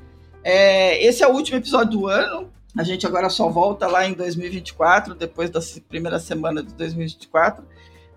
[0.43, 2.51] É, esse é o último episódio do ano.
[2.77, 7.65] A gente agora só volta lá em 2024, depois da primeira semana de 2024.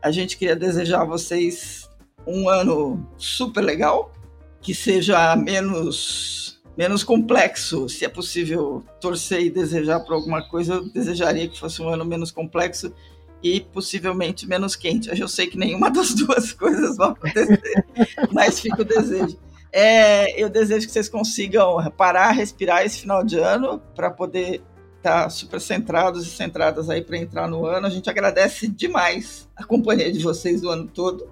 [0.03, 1.88] A gente queria desejar a vocês
[2.26, 4.12] um ano super legal,
[4.61, 7.88] que seja menos menos complexo.
[7.88, 12.05] Se é possível torcer e desejar por alguma coisa, eu desejaria que fosse um ano
[12.05, 12.92] menos complexo
[13.42, 15.09] e possivelmente menos quente.
[15.18, 17.84] Eu sei que nenhuma das duas coisas vai acontecer,
[18.32, 19.38] mas fica o desejo.
[19.72, 24.62] É, eu desejo que vocês consigam parar, respirar esse final de ano para poder
[25.03, 27.86] tá super centrados e centradas aí para entrar no ano.
[27.86, 31.28] A gente agradece demais a companhia de vocês do ano todo.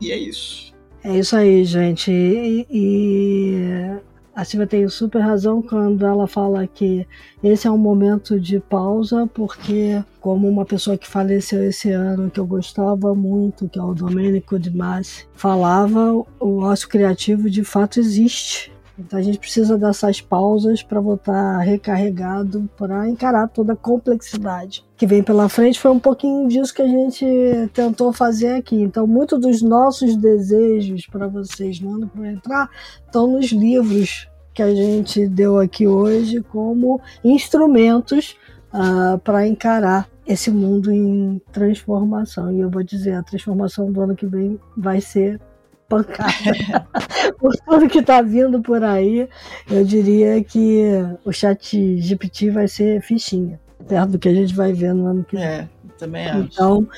[0.00, 0.72] E é isso.
[1.02, 2.10] É isso aí, gente.
[2.10, 4.00] E, e
[4.38, 7.04] a Silvia tem super razão quando ela fala que
[7.42, 12.38] esse é um momento de pausa, porque, como uma pessoa que faleceu esse ano, que
[12.38, 17.98] eu gostava muito, que é o Domênico de Massi, falava, o ócio criativo de fato
[17.98, 24.84] existe então a gente precisa dessas pausas para voltar recarregado para encarar toda a complexidade
[24.96, 25.78] que vem pela frente.
[25.78, 27.24] Foi um pouquinho disso que a gente
[27.72, 28.76] tentou fazer aqui.
[28.76, 32.68] Então, muitos dos nossos desejos para vocês no ano que vai entrar
[33.06, 38.36] estão nos livros que a gente deu aqui hoje como instrumentos
[38.74, 42.52] uh, para encarar esse mundo em transformação.
[42.52, 45.40] E eu vou dizer, a transformação do ano que vem vai ser
[45.88, 46.86] pancada.
[47.40, 49.28] por tudo que está vindo por aí,
[49.70, 50.84] eu diria que
[51.24, 53.58] o chat GPT vai ser fichinha,
[53.88, 55.44] perto do que a gente vai ver no ano que vem.
[55.44, 55.68] É,
[55.98, 56.40] também acho.
[56.40, 56.88] Então,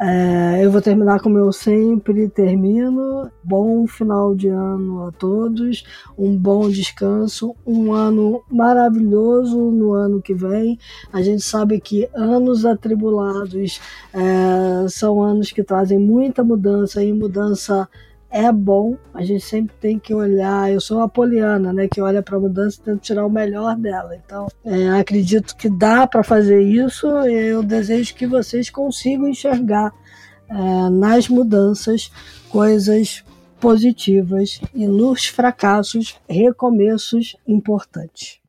[0.00, 3.28] é, eu vou terminar como eu sempre termino.
[3.42, 5.82] Bom final de ano a todos,
[6.16, 10.78] um bom descanso, um ano maravilhoso no ano que vem.
[11.12, 13.80] A gente sabe que anos atribulados
[14.12, 17.88] é, são anos que trazem muita mudança e mudança
[18.30, 20.70] é bom, a gente sempre tem que olhar.
[20.70, 23.76] Eu sou uma poliana, né, que olha para a mudança e tenta tirar o melhor
[23.76, 24.14] dela.
[24.14, 27.06] Então, é, acredito que dá para fazer isso.
[27.06, 29.92] Eu desejo que vocês consigam enxergar
[30.48, 32.10] é, nas mudanças
[32.50, 33.24] coisas
[33.58, 38.40] positivas e nos fracassos recomeços importantes.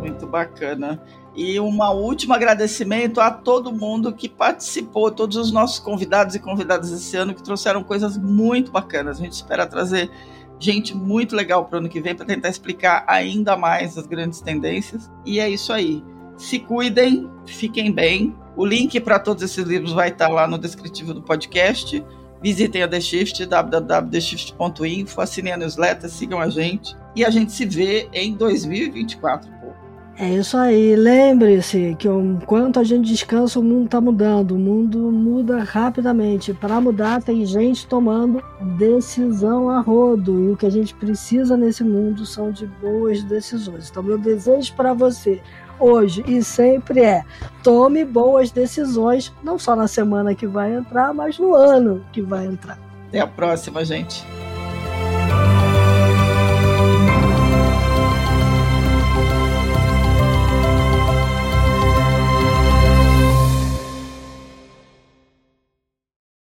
[0.00, 1.00] Muito bacana.
[1.38, 6.90] E um último agradecimento a todo mundo que participou, todos os nossos convidados e convidadas
[6.90, 9.20] esse ano que trouxeram coisas muito bacanas.
[9.20, 10.10] A gente espera trazer
[10.58, 14.40] gente muito legal para o ano que vem para tentar explicar ainda mais as grandes
[14.40, 15.08] tendências.
[15.24, 16.02] E é isso aí.
[16.36, 18.34] Se cuidem, fiquem bem.
[18.56, 22.04] O link para todos esses livros vai estar lá no descritivo do podcast.
[22.42, 26.96] Visitem a The Shift, www.theshift.info, assinem a newsletter, sigam a gente.
[27.14, 29.57] E a gente se vê em 2024.
[30.20, 30.96] É isso aí.
[30.96, 34.52] Lembre-se que enquanto a gente descansa, o mundo está mudando.
[34.52, 36.52] O mundo muda rapidamente.
[36.52, 38.42] Para mudar, tem gente tomando
[38.76, 40.40] decisão a rodo.
[40.40, 43.88] E o que a gente precisa nesse mundo são de boas decisões.
[43.88, 45.40] Então, meu desejo para você
[45.78, 47.24] hoje e sempre é:
[47.62, 52.46] tome boas decisões, não só na semana que vai entrar, mas no ano que vai
[52.46, 52.76] entrar.
[53.06, 54.26] Até a próxima, gente.